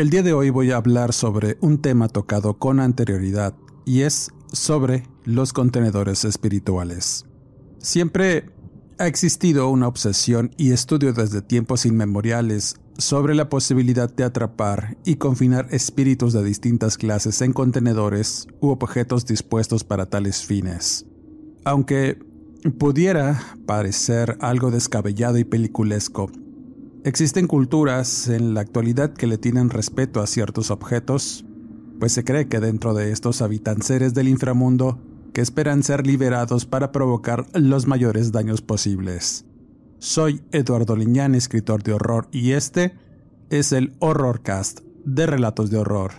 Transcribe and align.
El 0.00 0.08
día 0.08 0.22
de 0.22 0.32
hoy 0.32 0.48
voy 0.48 0.70
a 0.70 0.78
hablar 0.78 1.12
sobre 1.12 1.58
un 1.60 1.76
tema 1.76 2.08
tocado 2.08 2.54
con 2.54 2.80
anterioridad 2.80 3.52
y 3.84 4.00
es 4.00 4.30
sobre 4.50 5.02
los 5.26 5.52
contenedores 5.52 6.24
espirituales. 6.24 7.26
Siempre 7.76 8.48
ha 8.98 9.06
existido 9.06 9.68
una 9.68 9.88
obsesión 9.88 10.54
y 10.56 10.72
estudio 10.72 11.12
desde 11.12 11.42
tiempos 11.42 11.84
inmemoriales 11.84 12.76
sobre 12.96 13.34
la 13.34 13.50
posibilidad 13.50 14.10
de 14.10 14.24
atrapar 14.24 14.96
y 15.04 15.16
confinar 15.16 15.66
espíritus 15.70 16.32
de 16.32 16.44
distintas 16.44 16.96
clases 16.96 17.42
en 17.42 17.52
contenedores 17.52 18.48
u 18.58 18.68
objetos 18.68 19.26
dispuestos 19.26 19.84
para 19.84 20.06
tales 20.06 20.46
fines. 20.46 21.04
Aunque 21.66 22.18
pudiera 22.78 23.38
parecer 23.66 24.38
algo 24.40 24.70
descabellado 24.70 25.36
y 25.36 25.44
peliculesco, 25.44 26.30
Existen 27.02 27.46
culturas 27.46 28.28
en 28.28 28.52
la 28.52 28.60
actualidad 28.60 29.14
que 29.14 29.26
le 29.26 29.38
tienen 29.38 29.70
respeto 29.70 30.20
a 30.20 30.26
ciertos 30.26 30.70
objetos, 30.70 31.46
pues 31.98 32.12
se 32.12 32.24
cree 32.24 32.46
que 32.46 32.60
dentro 32.60 32.92
de 32.92 33.10
estos 33.10 33.40
habitan 33.40 33.80
seres 33.80 34.12
del 34.12 34.28
inframundo 34.28 34.98
que 35.32 35.40
esperan 35.40 35.82
ser 35.82 36.06
liberados 36.06 36.66
para 36.66 36.92
provocar 36.92 37.46
los 37.54 37.86
mayores 37.86 38.32
daños 38.32 38.60
posibles. 38.60 39.46
Soy 39.98 40.42
Eduardo 40.52 40.94
Liñán, 40.94 41.34
escritor 41.34 41.82
de 41.82 41.94
horror, 41.94 42.28
y 42.32 42.52
este 42.52 42.94
es 43.48 43.72
el 43.72 43.94
Horrorcast 44.00 44.80
de 45.06 45.26
Relatos 45.26 45.70
de 45.70 45.78
Horror. 45.78 46.12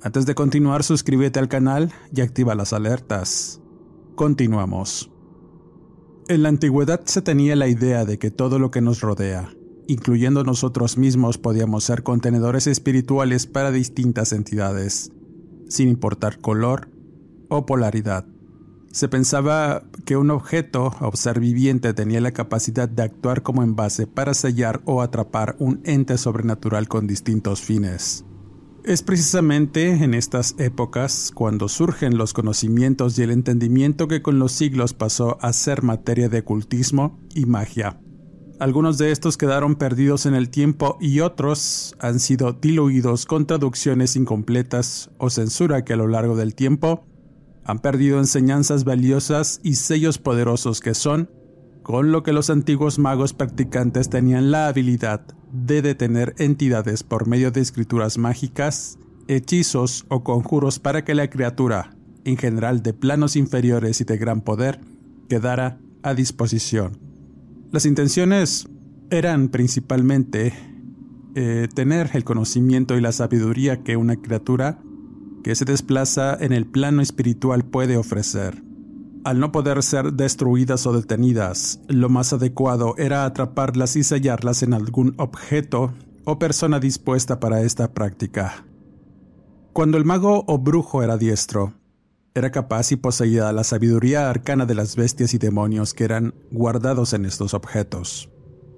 Antes 0.00 0.26
de 0.26 0.36
continuar, 0.36 0.84
suscríbete 0.84 1.40
al 1.40 1.48
canal 1.48 1.92
y 2.14 2.20
activa 2.20 2.54
las 2.54 2.72
alertas. 2.72 3.60
Continuamos. 4.14 5.10
En 6.28 6.44
la 6.44 6.50
antigüedad 6.50 7.00
se 7.04 7.20
tenía 7.20 7.56
la 7.56 7.66
idea 7.66 8.04
de 8.04 8.18
que 8.18 8.30
todo 8.30 8.60
lo 8.60 8.70
que 8.70 8.80
nos 8.80 9.00
rodea, 9.00 9.50
incluyendo 9.88 10.44
nosotros 10.44 10.98
mismos, 10.98 11.38
podíamos 11.38 11.84
ser 11.84 12.02
contenedores 12.02 12.66
espirituales 12.66 13.46
para 13.46 13.70
distintas 13.70 14.32
entidades, 14.32 15.12
sin 15.68 15.88
importar 15.88 16.38
color 16.38 16.88
o 17.48 17.66
polaridad. 17.66 18.26
Se 18.94 19.08
pensaba 19.08 19.82
que 20.04 20.16
un 20.16 20.30
objeto 20.30 20.94
o 21.00 21.16
ser 21.16 21.40
viviente 21.40 21.94
tenía 21.94 22.20
la 22.20 22.30
capacidad 22.30 22.88
de 22.88 23.02
actuar 23.02 23.42
como 23.42 23.64
envase 23.64 24.06
para 24.06 24.34
sellar 24.34 24.82
o 24.84 25.02
atrapar 25.02 25.56
un 25.58 25.80
ente 25.84 26.16
sobrenatural 26.16 26.86
con 26.86 27.08
distintos 27.08 27.60
fines. 27.60 28.24
Es 28.84 29.02
precisamente 29.02 30.04
en 30.04 30.14
estas 30.14 30.54
épocas 30.58 31.32
cuando 31.34 31.68
surgen 31.68 32.18
los 32.18 32.34
conocimientos 32.34 33.18
y 33.18 33.22
el 33.22 33.30
entendimiento 33.30 34.06
que 34.06 34.22
con 34.22 34.38
los 34.38 34.52
siglos 34.52 34.92
pasó 34.92 35.38
a 35.40 35.52
ser 35.52 35.82
materia 35.82 36.28
de 36.28 36.40
ocultismo 36.40 37.18
y 37.34 37.46
magia. 37.46 37.98
Algunos 38.60 38.98
de 38.98 39.10
estos 39.10 39.36
quedaron 39.36 39.74
perdidos 39.74 40.26
en 40.26 40.34
el 40.34 40.48
tiempo 40.48 40.96
y 41.00 41.20
otros 41.20 41.96
han 41.98 42.20
sido 42.20 42.52
diluidos 42.52 43.26
con 43.26 43.46
traducciones 43.46 44.14
incompletas 44.14 45.10
o 45.18 45.28
censura 45.28 45.84
que 45.84 45.94
a 45.94 45.96
lo 45.96 46.06
largo 46.06 46.36
del 46.36 46.54
tiempo 46.54 47.04
han 47.64 47.80
perdido 47.80 48.18
enseñanzas 48.18 48.84
valiosas 48.84 49.58
y 49.64 49.74
sellos 49.74 50.18
poderosos 50.18 50.80
que 50.80 50.94
son, 50.94 51.30
con 51.82 52.12
lo 52.12 52.22
que 52.22 52.32
los 52.32 52.48
antiguos 52.48 52.98
magos 52.98 53.32
practicantes 53.32 54.08
tenían 54.08 54.52
la 54.52 54.68
habilidad 54.68 55.22
de 55.52 55.82
detener 55.82 56.34
entidades 56.38 57.02
por 57.02 57.26
medio 57.26 57.50
de 57.50 57.60
escrituras 57.60 58.18
mágicas, 58.18 58.98
hechizos 59.26 60.04
o 60.08 60.22
conjuros 60.22 60.78
para 60.78 61.04
que 61.04 61.14
la 61.14 61.28
criatura, 61.28 61.90
en 62.24 62.36
general 62.36 62.82
de 62.82 62.92
planos 62.92 63.34
inferiores 63.34 64.00
y 64.00 64.04
de 64.04 64.16
gran 64.16 64.42
poder, 64.42 64.80
quedara 65.28 65.78
a 66.02 66.14
disposición. 66.14 67.03
Las 67.74 67.86
intenciones 67.86 68.68
eran 69.10 69.48
principalmente 69.48 70.54
eh, 71.34 71.66
tener 71.74 72.10
el 72.12 72.22
conocimiento 72.22 72.96
y 72.96 73.00
la 73.00 73.10
sabiduría 73.10 73.82
que 73.82 73.96
una 73.96 74.14
criatura 74.14 74.78
que 75.42 75.56
se 75.56 75.64
desplaza 75.64 76.36
en 76.38 76.52
el 76.52 76.66
plano 76.66 77.02
espiritual 77.02 77.64
puede 77.64 77.96
ofrecer. 77.96 78.62
Al 79.24 79.40
no 79.40 79.50
poder 79.50 79.82
ser 79.82 80.12
destruidas 80.12 80.86
o 80.86 80.92
detenidas, 80.92 81.80
lo 81.88 82.08
más 82.08 82.32
adecuado 82.32 82.94
era 82.96 83.24
atraparlas 83.24 83.96
y 83.96 84.04
sellarlas 84.04 84.62
en 84.62 84.72
algún 84.72 85.14
objeto 85.16 85.92
o 86.24 86.38
persona 86.38 86.78
dispuesta 86.78 87.40
para 87.40 87.62
esta 87.62 87.92
práctica. 87.92 88.64
Cuando 89.72 89.98
el 89.98 90.04
mago 90.04 90.44
o 90.46 90.58
brujo 90.60 91.02
era 91.02 91.16
diestro, 91.16 91.74
era 92.36 92.50
capaz 92.50 92.90
y 92.90 92.96
poseía 92.96 93.52
la 93.52 93.62
sabiduría 93.62 94.28
arcana 94.28 94.66
de 94.66 94.74
las 94.74 94.96
bestias 94.96 95.34
y 95.34 95.38
demonios 95.38 95.94
que 95.94 96.02
eran 96.02 96.34
guardados 96.50 97.12
en 97.12 97.26
estos 97.26 97.54
objetos, 97.54 98.28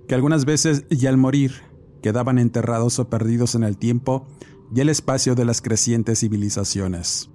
que 0.07 0.15
algunas 0.15 0.45
veces 0.45 0.85
y 0.91 1.07
al 1.07 1.17
morir 1.17 1.63
quedaban 2.03 2.39
enterrados 2.39 2.99
o 2.99 3.09
perdidos 3.09 3.55
en 3.55 3.65
el 3.65 3.79
tiempo 3.79 4.27
y 4.75 4.81
el 4.81 4.91
espacio 4.91 5.35
de 5.35 5.47
las 5.47 5.63
crecientes 5.63 6.21
civilizaciones. 6.21 7.31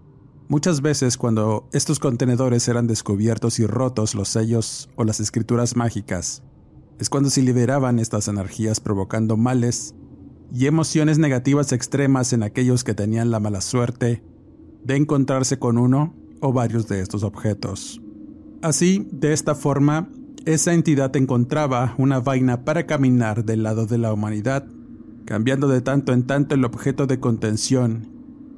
Muchas 0.47 0.81
veces 0.81 1.17
cuando 1.17 1.67
estos 1.73 1.97
contenedores 1.97 2.67
eran 2.67 2.85
descubiertos 2.85 3.57
y 3.57 3.65
rotos 3.65 4.13
los 4.13 4.29
sellos 4.29 4.91
o 4.97 5.05
las 5.05 5.19
escrituras 5.19 5.75
mágicas, 5.75 6.43
es 6.99 7.09
cuando 7.09 7.31
se 7.31 7.41
liberaban 7.41 7.97
estas 7.97 8.27
energías 8.27 8.79
provocando 8.79 9.37
males 9.37 9.95
y 10.53 10.67
emociones 10.67 11.17
negativas 11.17 11.71
extremas 11.71 12.31
en 12.31 12.43
aquellos 12.43 12.83
que 12.83 12.93
tenían 12.93 13.31
la 13.31 13.39
mala 13.39 13.61
suerte 13.61 14.21
de 14.83 14.95
encontrarse 14.95 15.59
con 15.59 15.77
uno 15.77 16.13
o 16.39 16.53
varios 16.53 16.87
de 16.87 17.01
estos 17.01 17.23
objetos. 17.23 18.01
Así, 18.61 19.07
de 19.11 19.33
esta 19.33 19.55
forma, 19.55 20.09
esa 20.45 20.73
entidad 20.73 21.15
encontraba 21.15 21.95
una 21.97 22.19
vaina 22.19 22.63
para 22.63 22.85
caminar 22.85 23.45
del 23.45 23.63
lado 23.63 23.85
de 23.85 23.97
la 23.97 24.13
humanidad, 24.13 24.65
cambiando 25.25 25.67
de 25.67 25.81
tanto 25.81 26.13
en 26.13 26.25
tanto 26.25 26.55
el 26.55 26.65
objeto 26.65 27.07
de 27.07 27.19
contención 27.19 28.09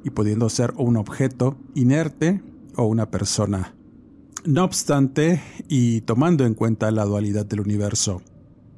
y 0.02 0.10
pudiendo 0.10 0.48
ser 0.48 0.74
un 0.76 0.96
objeto 0.96 1.56
inerte 1.74 2.42
o 2.76 2.84
una 2.84 3.10
persona. 3.10 3.74
No 4.44 4.64
obstante, 4.64 5.42
y 5.68 6.02
tomando 6.02 6.44
en 6.44 6.54
cuenta 6.54 6.90
la 6.90 7.04
dualidad 7.04 7.46
del 7.46 7.60
universo, 7.60 8.20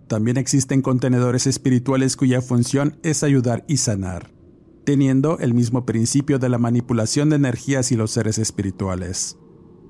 también 0.07 0.37
existen 0.37 0.83
contenedores 0.83 1.49
espirituales 1.49 2.17
cuya 2.17 2.41
función 2.41 2.97
es 3.03 3.25
ayudar 3.25 3.65
y 3.67 3.79
sanar 3.79 4.36
teniendo 4.87 5.39
el 5.41 5.53
mismo 5.53 5.85
principio 5.85 6.39
de 6.39 6.49
la 6.49 6.59
manipulación 6.59 7.29
de 7.29 7.37
energías 7.37 7.91
y 7.91 7.97
los 7.97 8.13
seres 8.13 8.39
espirituales. 8.39 9.37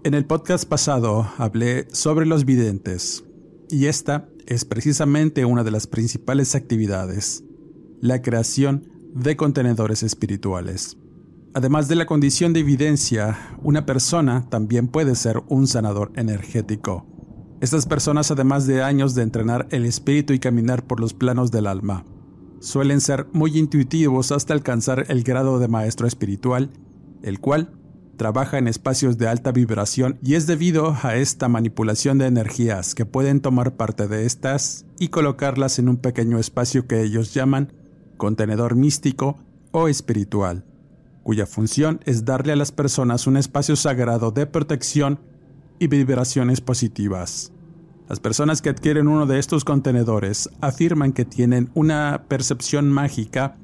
En 0.04 0.14
el 0.14 0.24
podcast 0.24 0.66
pasado 0.66 1.30
hablé 1.36 1.86
sobre 1.92 2.24
los 2.24 2.46
videntes, 2.46 3.22
y 3.68 3.86
esta 3.86 4.28
es 4.46 4.64
precisamente 4.64 5.44
una 5.44 5.64
de 5.64 5.70
las 5.70 5.86
principales 5.86 6.54
actividades, 6.54 7.44
la 8.00 8.22
creación 8.22 8.88
de 9.14 9.36
contenedores 9.36 10.02
espirituales. 10.02 10.96
Además 11.52 11.88
de 11.88 11.96
la 11.96 12.06
condición 12.06 12.54
de 12.54 12.60
evidencia, 12.60 13.58
una 13.62 13.84
persona 13.84 14.48
también 14.48 14.88
puede 14.88 15.14
ser 15.14 15.42
un 15.48 15.66
sanador 15.66 16.10
energético. 16.16 17.06
Estas 17.60 17.84
personas, 17.84 18.30
además 18.30 18.66
de 18.66 18.82
años 18.82 19.14
de 19.14 19.22
entrenar 19.22 19.68
el 19.70 19.84
espíritu 19.84 20.32
y 20.32 20.38
caminar 20.38 20.86
por 20.86 21.00
los 21.00 21.12
planos 21.12 21.50
del 21.50 21.66
alma, 21.66 22.04
suelen 22.60 23.00
ser 23.00 23.26
muy 23.32 23.58
intuitivos 23.58 24.32
hasta 24.32 24.54
alcanzar 24.54 25.06
el 25.08 25.22
grado 25.22 25.58
de 25.58 25.68
maestro 25.68 26.06
espiritual, 26.06 26.70
el 27.22 27.40
cual 27.40 27.72
trabaja 28.16 28.58
en 28.58 28.68
espacios 28.68 29.18
de 29.18 29.28
alta 29.28 29.52
vibración 29.52 30.18
y 30.22 30.34
es 30.34 30.46
debido 30.46 30.96
a 31.02 31.16
esta 31.16 31.48
manipulación 31.48 32.18
de 32.18 32.26
energías 32.26 32.94
que 32.94 33.04
pueden 33.04 33.40
tomar 33.40 33.76
parte 33.76 34.08
de 34.08 34.24
estas 34.24 34.86
y 34.98 35.08
colocarlas 35.08 35.78
en 35.78 35.88
un 35.88 35.98
pequeño 35.98 36.38
espacio 36.38 36.86
que 36.86 37.02
ellos 37.02 37.34
llaman 37.34 37.72
contenedor 38.16 38.74
místico 38.74 39.38
o 39.72 39.88
espiritual, 39.88 40.64
cuya 41.22 41.46
función 41.46 42.00
es 42.04 42.24
darle 42.24 42.52
a 42.52 42.56
las 42.56 42.72
personas 42.72 43.26
un 43.26 43.36
espacio 43.36 43.76
sagrado 43.76 44.30
de 44.30 44.46
protección 44.46 45.20
y 45.78 45.88
vibraciones 45.88 46.60
positivas. 46.60 47.52
Las 48.08 48.20
personas 48.20 48.62
que 48.62 48.68
adquieren 48.68 49.08
uno 49.08 49.26
de 49.26 49.38
estos 49.38 49.64
contenedores 49.64 50.48
afirman 50.60 51.12
que 51.12 51.24
tienen 51.24 51.70
una 51.74 52.24
percepción 52.28 52.88
mágica 52.88 53.56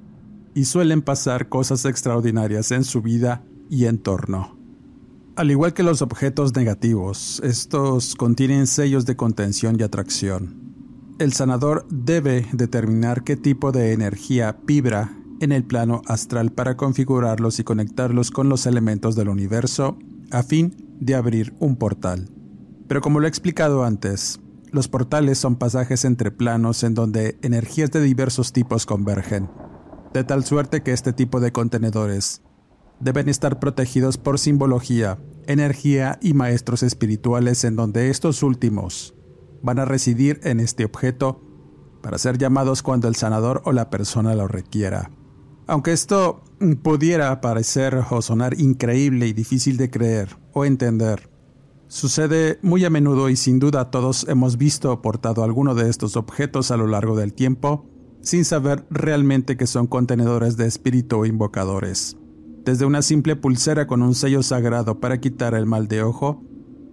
y 0.54 0.64
suelen 0.64 1.02
pasar 1.02 1.48
cosas 1.48 1.84
extraordinarias 1.84 2.72
en 2.72 2.84
su 2.84 3.02
vida 3.02 3.44
y 3.70 3.86
entorno. 3.86 4.58
Al 5.36 5.50
igual 5.50 5.72
que 5.72 5.82
los 5.82 6.02
objetos 6.02 6.54
negativos, 6.54 7.40
estos 7.44 8.16
contienen 8.16 8.66
sellos 8.66 9.06
de 9.06 9.16
contención 9.16 9.76
y 9.78 9.82
atracción. 9.82 10.60
El 11.18 11.32
sanador 11.32 11.86
debe 11.88 12.46
determinar 12.52 13.22
qué 13.22 13.36
tipo 13.36 13.70
de 13.70 13.92
energía 13.92 14.58
vibra 14.66 15.16
en 15.40 15.52
el 15.52 15.64
plano 15.64 16.02
astral 16.06 16.52
para 16.52 16.76
configurarlos 16.76 17.60
y 17.60 17.64
conectarlos 17.64 18.30
con 18.30 18.48
los 18.48 18.66
elementos 18.66 19.14
del 19.14 19.28
universo 19.28 19.98
a 20.30 20.42
fin 20.42 20.74
de 21.00 21.14
abrir 21.14 21.54
un 21.60 21.76
portal. 21.76 22.28
Pero 22.92 23.00
como 23.00 23.20
lo 23.20 23.26
he 23.26 23.28
explicado 23.30 23.84
antes, 23.84 24.38
los 24.70 24.86
portales 24.86 25.38
son 25.38 25.56
pasajes 25.56 26.04
entre 26.04 26.30
planos 26.30 26.82
en 26.82 26.92
donde 26.92 27.38
energías 27.40 27.90
de 27.90 28.02
diversos 28.02 28.52
tipos 28.52 28.84
convergen, 28.84 29.48
de 30.12 30.24
tal 30.24 30.44
suerte 30.44 30.82
que 30.82 30.92
este 30.92 31.14
tipo 31.14 31.40
de 31.40 31.52
contenedores 31.52 32.42
deben 33.00 33.30
estar 33.30 33.58
protegidos 33.60 34.18
por 34.18 34.38
simbología, 34.38 35.18
energía 35.46 36.18
y 36.20 36.34
maestros 36.34 36.82
espirituales 36.82 37.64
en 37.64 37.76
donde 37.76 38.10
estos 38.10 38.42
últimos 38.42 39.14
van 39.62 39.78
a 39.78 39.86
residir 39.86 40.38
en 40.42 40.60
este 40.60 40.84
objeto 40.84 41.40
para 42.02 42.18
ser 42.18 42.36
llamados 42.36 42.82
cuando 42.82 43.08
el 43.08 43.16
sanador 43.16 43.62
o 43.64 43.72
la 43.72 43.88
persona 43.88 44.34
lo 44.34 44.48
requiera. 44.48 45.10
Aunque 45.66 45.92
esto 45.92 46.44
pudiera 46.82 47.40
parecer 47.40 47.98
o 48.10 48.20
sonar 48.20 48.60
increíble 48.60 49.28
y 49.28 49.32
difícil 49.32 49.78
de 49.78 49.88
creer 49.88 50.36
o 50.52 50.66
entender, 50.66 51.31
sucede 51.92 52.58
muy 52.62 52.84
a 52.86 52.90
menudo 52.90 53.28
y 53.28 53.36
sin 53.36 53.58
duda 53.58 53.90
todos 53.90 54.26
hemos 54.28 54.56
visto 54.56 54.90
o 54.90 55.02
portado 55.02 55.44
alguno 55.44 55.74
de 55.74 55.90
estos 55.90 56.16
objetos 56.16 56.70
a 56.70 56.78
lo 56.78 56.86
largo 56.86 57.16
del 57.16 57.34
tiempo 57.34 57.86
sin 58.22 58.44
saber 58.46 58.86
realmente 58.88 59.56
que 59.56 59.66
son 59.66 59.86
contenedores 59.86 60.56
de 60.56 60.66
espíritu 60.66 61.18
o 61.18 61.26
invocadores 61.26 62.16
desde 62.64 62.84
una 62.86 63.02
simple 63.02 63.36
pulsera 63.36 63.86
con 63.86 64.02
un 64.02 64.14
sello 64.14 64.42
sagrado 64.42 65.00
para 65.00 65.20
quitar 65.20 65.54
el 65.54 65.66
mal 65.66 65.88
de 65.88 66.02
ojo, 66.02 66.42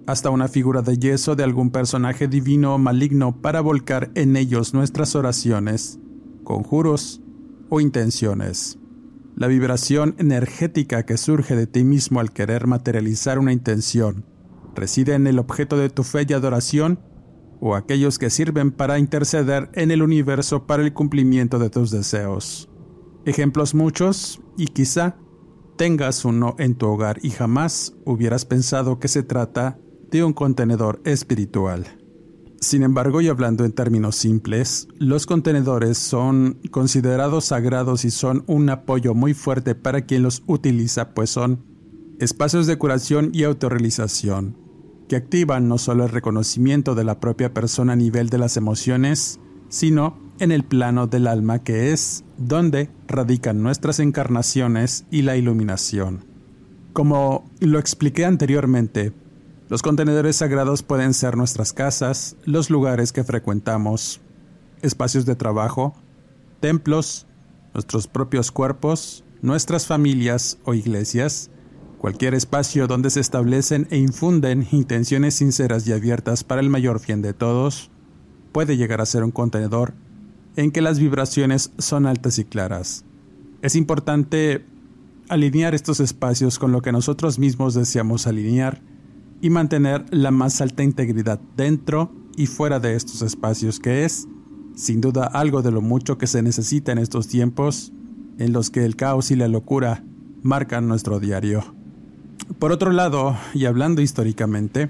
hasta 0.07 0.29
una 0.29 0.47
figura 0.47 0.81
de 0.81 0.97
yeso 0.97 1.35
de 1.35 1.43
algún 1.43 1.69
personaje 1.69 2.27
divino 2.27 2.75
o 2.75 2.77
maligno 2.77 3.41
para 3.41 3.61
volcar 3.61 4.11
en 4.15 4.35
ellos 4.35 4.73
nuestras 4.73 5.15
oraciones, 5.15 5.99
conjuros 6.43 7.21
o 7.69 7.79
intenciones. 7.79 8.79
La 9.35 9.47
vibración 9.47 10.15
energética 10.17 11.05
que 11.05 11.17
surge 11.17 11.55
de 11.55 11.67
ti 11.67 11.83
mismo 11.83 12.19
al 12.19 12.31
querer 12.31 12.67
materializar 12.67 13.37
una 13.37 13.53
intención 13.53 14.25
reside 14.75 15.13
en 15.13 15.27
el 15.27 15.39
objeto 15.39 15.77
de 15.77 15.89
tu 15.89 16.03
fe 16.03 16.25
y 16.27 16.33
adoración 16.33 16.99
o 17.59 17.75
aquellos 17.75 18.17
que 18.17 18.29
sirven 18.29 18.71
para 18.71 18.99
interceder 18.99 19.69
en 19.73 19.91
el 19.91 20.01
universo 20.01 20.65
para 20.65 20.83
el 20.83 20.93
cumplimiento 20.93 21.59
de 21.59 21.69
tus 21.69 21.91
deseos. 21.91 22.69
Ejemplos 23.25 23.75
muchos 23.75 24.41
y 24.57 24.67
quizá 24.67 25.17
tengas 25.77 26.25
uno 26.25 26.55
en 26.57 26.75
tu 26.75 26.87
hogar 26.87 27.19
y 27.21 27.29
jamás 27.29 27.93
hubieras 28.05 28.45
pensado 28.45 28.99
que 28.99 29.07
se 29.07 29.23
trata 29.23 29.77
de 30.09 30.23
un 30.23 30.33
contenedor 30.33 31.01
espiritual. 31.05 31.85
Sin 32.61 32.83
embargo, 32.83 33.21
y 33.21 33.29
hablando 33.29 33.63
en 33.63 33.71
términos 33.71 34.17
simples, 34.17 34.89
los 34.97 35.25
contenedores 35.25 35.97
son 35.97 36.59
considerados 36.71 37.45
sagrados 37.45 38.03
y 38.03 38.11
son 38.11 38.43
un 38.47 38.69
apoyo 38.69 39.13
muy 39.13 39.33
fuerte 39.33 39.75
para 39.75 40.01
quien 40.01 40.23
los 40.23 40.43
utiliza, 40.45 41.13
pues 41.13 41.29
son 41.29 41.63
espacios 42.19 42.67
de 42.67 42.77
curación 42.77 43.31
y 43.33 43.43
autorrealización, 43.43 44.55
que 45.07 45.15
activan 45.15 45.67
no 45.67 45.77
solo 45.77 46.03
el 46.03 46.11
reconocimiento 46.11 46.93
de 46.93 47.03
la 47.03 47.19
propia 47.19 47.53
persona 47.53 47.93
a 47.93 47.95
nivel 47.95 48.29
de 48.29 48.37
las 48.37 48.57
emociones, 48.57 49.39
sino 49.69 50.17
en 50.39 50.51
el 50.51 50.63
plano 50.63 51.07
del 51.07 51.27
alma 51.27 51.63
que 51.63 51.91
es 51.91 52.23
donde 52.37 52.89
radican 53.07 53.63
nuestras 53.63 53.99
encarnaciones 53.99 55.05
y 55.11 55.21
la 55.21 55.37
iluminación. 55.37 56.25
Como 56.93 57.49
lo 57.59 57.79
expliqué 57.79 58.25
anteriormente, 58.25 59.13
los 59.69 59.81
contenedores 59.81 60.37
sagrados 60.37 60.83
pueden 60.83 61.13
ser 61.13 61.37
nuestras 61.37 61.73
casas, 61.73 62.35
los 62.43 62.69
lugares 62.69 63.11
que 63.13 63.23
frecuentamos, 63.23 64.19
espacios 64.81 65.25
de 65.25 65.35
trabajo, 65.35 65.93
templos, 66.59 67.27
nuestros 67.73 68.07
propios 68.07 68.51
cuerpos, 68.51 69.23
nuestras 69.41 69.85
familias 69.85 70.57
o 70.65 70.73
iglesias, 70.73 71.51
cualquier 71.99 72.33
espacio 72.33 72.87
donde 72.87 73.09
se 73.09 73.19
establecen 73.19 73.87
e 73.91 73.97
infunden 73.97 74.67
intenciones 74.71 75.35
sinceras 75.35 75.85
y 75.85 75.91
abiertas 75.91 76.43
para 76.43 76.61
el 76.61 76.69
mayor 76.69 77.05
bien 77.05 77.21
de 77.21 77.33
todos, 77.33 77.91
puede 78.51 78.77
llegar 78.77 79.01
a 79.01 79.05
ser 79.05 79.23
un 79.23 79.31
contenedor 79.31 79.93
en 80.55 80.71
que 80.71 80.81
las 80.81 80.97
vibraciones 80.97 81.71
son 81.77 82.05
altas 82.05 82.39
y 82.39 82.45
claras. 82.45 83.03
Es 83.61 83.75
importante 83.75 84.65
alinear 85.27 85.75
estos 85.75 85.99
espacios 85.99 86.57
con 86.57 86.71
lo 86.71 86.81
que 86.81 86.91
nosotros 86.91 87.37
mismos 87.37 87.73
deseamos 87.75 88.25
alinear 88.25 88.81
y 89.41 89.49
mantener 89.49 90.05
la 90.09 90.31
más 90.31 90.61
alta 90.61 90.83
integridad 90.83 91.39
dentro 91.55 92.11
y 92.35 92.47
fuera 92.47 92.79
de 92.79 92.95
estos 92.95 93.21
espacios, 93.21 93.79
que 93.79 94.05
es, 94.05 94.27
sin 94.75 95.01
duda, 95.01 95.25
algo 95.25 95.61
de 95.61 95.71
lo 95.71 95.81
mucho 95.81 96.17
que 96.17 96.27
se 96.27 96.41
necesita 96.41 96.93
en 96.93 96.97
estos 96.97 97.27
tiempos 97.27 97.91
en 98.37 98.53
los 98.53 98.69
que 98.69 98.85
el 98.85 98.95
caos 98.95 99.31
y 99.31 99.35
la 99.35 99.49
locura 99.49 100.03
marcan 100.41 100.87
nuestro 100.87 101.19
diario. 101.19 101.78
Por 102.57 102.71
otro 102.71 102.91
lado, 102.91 103.37
y 103.53 103.65
hablando 103.65 104.01
históricamente, 104.01 104.89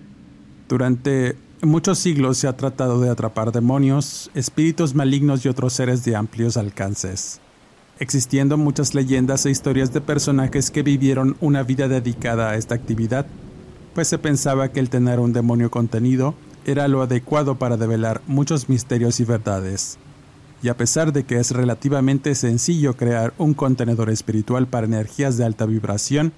durante 0.69 1.35
muchos 1.61 1.99
siglos 1.99 2.37
se 2.37 2.47
ha 2.47 2.55
tratado 2.55 3.01
de 3.01 3.09
atrapar 3.09 3.51
demonios, 3.51 4.31
espíritus 4.33 4.95
malignos 4.95 5.43
y 5.43 5.49
otros 5.49 5.73
seres 5.73 6.05
de 6.05 6.15
amplios 6.15 6.55
alcances, 6.55 7.41
existiendo 7.99 8.57
muchas 8.57 8.95
leyendas 8.95 9.45
e 9.45 9.51
historias 9.51 9.91
de 9.91 9.99
personajes 9.99 10.71
que 10.71 10.83
vivieron 10.83 11.35
una 11.41 11.61
vida 11.63 11.89
dedicada 11.89 12.49
a 12.49 12.55
esta 12.55 12.75
actividad, 12.75 13.25
pues 13.93 14.07
se 14.07 14.17
pensaba 14.17 14.69
que 14.69 14.79
el 14.79 14.89
tener 14.89 15.19
un 15.19 15.33
demonio 15.33 15.69
contenido 15.69 16.35
era 16.65 16.87
lo 16.87 17.01
adecuado 17.01 17.55
para 17.55 17.75
develar 17.75 18.21
muchos 18.25 18.69
misterios 18.69 19.19
y 19.19 19.25
verdades. 19.25 19.97
Y 20.63 20.69
a 20.69 20.77
pesar 20.77 21.11
de 21.11 21.23
que 21.23 21.39
es 21.39 21.51
relativamente 21.51 22.35
sencillo 22.35 22.95
crear 22.95 23.33
un 23.37 23.53
contenedor 23.53 24.09
espiritual 24.09 24.67
para 24.67 24.87
energías 24.87 25.37
de 25.37 25.45
alta 25.45 25.65
vibración, 25.65 26.31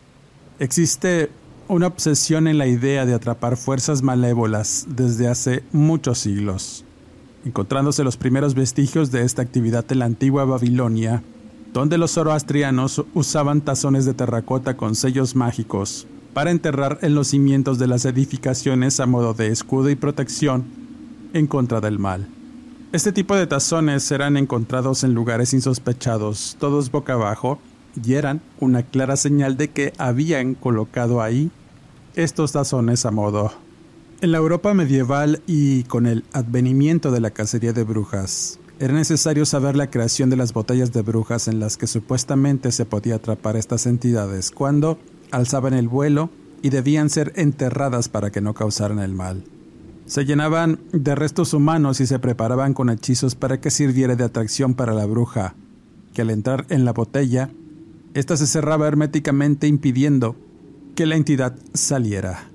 existe 0.61 1.31
una 1.67 1.87
obsesión 1.87 2.47
en 2.47 2.59
la 2.59 2.67
idea 2.67 3.07
de 3.07 3.15
atrapar 3.15 3.57
fuerzas 3.57 4.03
malévolas 4.03 4.85
desde 4.87 5.27
hace 5.27 5.63
muchos 5.71 6.19
siglos, 6.19 6.85
encontrándose 7.43 8.03
los 8.03 8.15
primeros 8.15 8.53
vestigios 8.53 9.09
de 9.09 9.23
esta 9.23 9.41
actividad 9.41 9.91
en 9.91 9.99
la 9.99 10.05
antigua 10.05 10.45
Babilonia, 10.45 11.23
donde 11.73 11.97
los 11.97 12.11
zoroastrianos 12.11 13.03
usaban 13.15 13.61
tazones 13.61 14.05
de 14.05 14.13
terracota 14.13 14.77
con 14.77 14.93
sellos 14.93 15.35
mágicos 15.35 16.05
para 16.31 16.51
enterrar 16.51 16.99
en 17.01 17.15
los 17.15 17.29
cimientos 17.29 17.79
de 17.79 17.87
las 17.87 18.05
edificaciones 18.05 18.99
a 18.99 19.07
modo 19.07 19.33
de 19.33 19.47
escudo 19.47 19.89
y 19.89 19.95
protección 19.95 20.65
en 21.33 21.47
contra 21.47 21.81
del 21.81 21.97
mal. 21.97 22.27
Este 22.91 23.11
tipo 23.11 23.35
de 23.35 23.47
tazones 23.47 24.11
eran 24.11 24.37
encontrados 24.37 25.03
en 25.03 25.15
lugares 25.15 25.53
insospechados, 25.53 26.55
todos 26.59 26.91
boca 26.91 27.13
abajo, 27.13 27.59
y 28.03 28.13
eran 28.13 28.41
una 28.59 28.83
clara 28.83 29.15
señal 29.15 29.57
de 29.57 29.69
que 29.69 29.93
habían 29.97 30.55
colocado 30.55 31.21
ahí 31.21 31.51
estos 32.15 32.51
tazones 32.51 33.05
a 33.05 33.11
modo. 33.11 33.51
En 34.21 34.31
la 34.31 34.37
Europa 34.37 34.73
medieval 34.73 35.41
y 35.47 35.83
con 35.83 36.05
el 36.05 36.23
advenimiento 36.33 37.11
de 37.11 37.21
la 37.21 37.31
cacería 37.31 37.73
de 37.73 37.83
brujas, 37.83 38.59
era 38.79 38.93
necesario 38.93 39.45
saber 39.45 39.75
la 39.75 39.89
creación 39.89 40.29
de 40.29 40.37
las 40.37 40.53
botellas 40.53 40.91
de 40.91 41.03
brujas 41.03 41.47
en 41.47 41.59
las 41.59 41.77
que 41.77 41.87
supuestamente 41.87 42.71
se 42.71 42.85
podía 42.85 43.15
atrapar 43.15 43.55
estas 43.55 43.85
entidades 43.85 44.49
cuando 44.49 44.97
alzaban 45.29 45.73
el 45.73 45.87
vuelo 45.87 46.31
y 46.61 46.69
debían 46.69 47.09
ser 47.09 47.31
enterradas 47.35 48.09
para 48.09 48.31
que 48.31 48.41
no 48.41 48.53
causaran 48.53 48.99
el 48.99 49.13
mal. 49.13 49.43
Se 50.05 50.25
llenaban 50.25 50.79
de 50.91 51.15
restos 51.15 51.53
humanos 51.53 52.01
y 52.01 52.07
se 52.07 52.19
preparaban 52.19 52.73
con 52.73 52.89
hechizos 52.89 53.35
para 53.35 53.61
que 53.61 53.71
sirviera 53.71 54.15
de 54.15 54.23
atracción 54.23 54.73
para 54.73 54.93
la 54.93 55.05
bruja, 55.05 55.55
que 56.13 56.23
al 56.23 56.31
entrar 56.31 56.65
en 56.69 56.83
la 56.83 56.91
botella, 56.91 57.49
ésta 58.13 58.37
se 58.37 58.47
cerraba 58.47 58.87
herméticamente 58.87 59.67
impidiendo 59.67 60.35
que 60.95 61.05
la 61.05 61.15
entidad 61.15 61.55
saliera. 61.73 62.47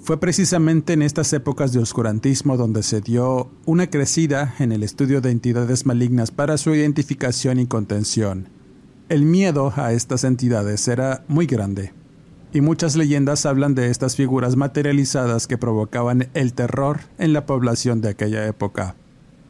Fue 0.00 0.20
precisamente 0.20 0.92
en 0.92 1.02
estas 1.02 1.32
épocas 1.32 1.72
de 1.72 1.80
oscurantismo 1.80 2.56
donde 2.56 2.82
se 2.82 3.00
dio 3.00 3.50
una 3.64 3.88
crecida 3.88 4.54
en 4.58 4.70
el 4.70 4.82
estudio 4.82 5.20
de 5.20 5.32
entidades 5.32 5.84
malignas 5.84 6.30
para 6.30 6.58
su 6.58 6.74
identificación 6.74 7.58
y 7.58 7.66
contención. 7.66 8.48
El 9.08 9.24
miedo 9.24 9.72
a 9.76 9.92
estas 9.92 10.24
entidades 10.24 10.86
era 10.86 11.24
muy 11.28 11.46
grande, 11.46 11.92
y 12.52 12.60
muchas 12.60 12.96
leyendas 12.96 13.46
hablan 13.46 13.74
de 13.74 13.90
estas 13.90 14.16
figuras 14.16 14.56
materializadas 14.56 15.46
que 15.46 15.58
provocaban 15.58 16.28
el 16.34 16.52
terror 16.54 17.00
en 17.18 17.32
la 17.32 17.46
población 17.46 18.00
de 18.00 18.08
aquella 18.08 18.46
época. 18.46 18.94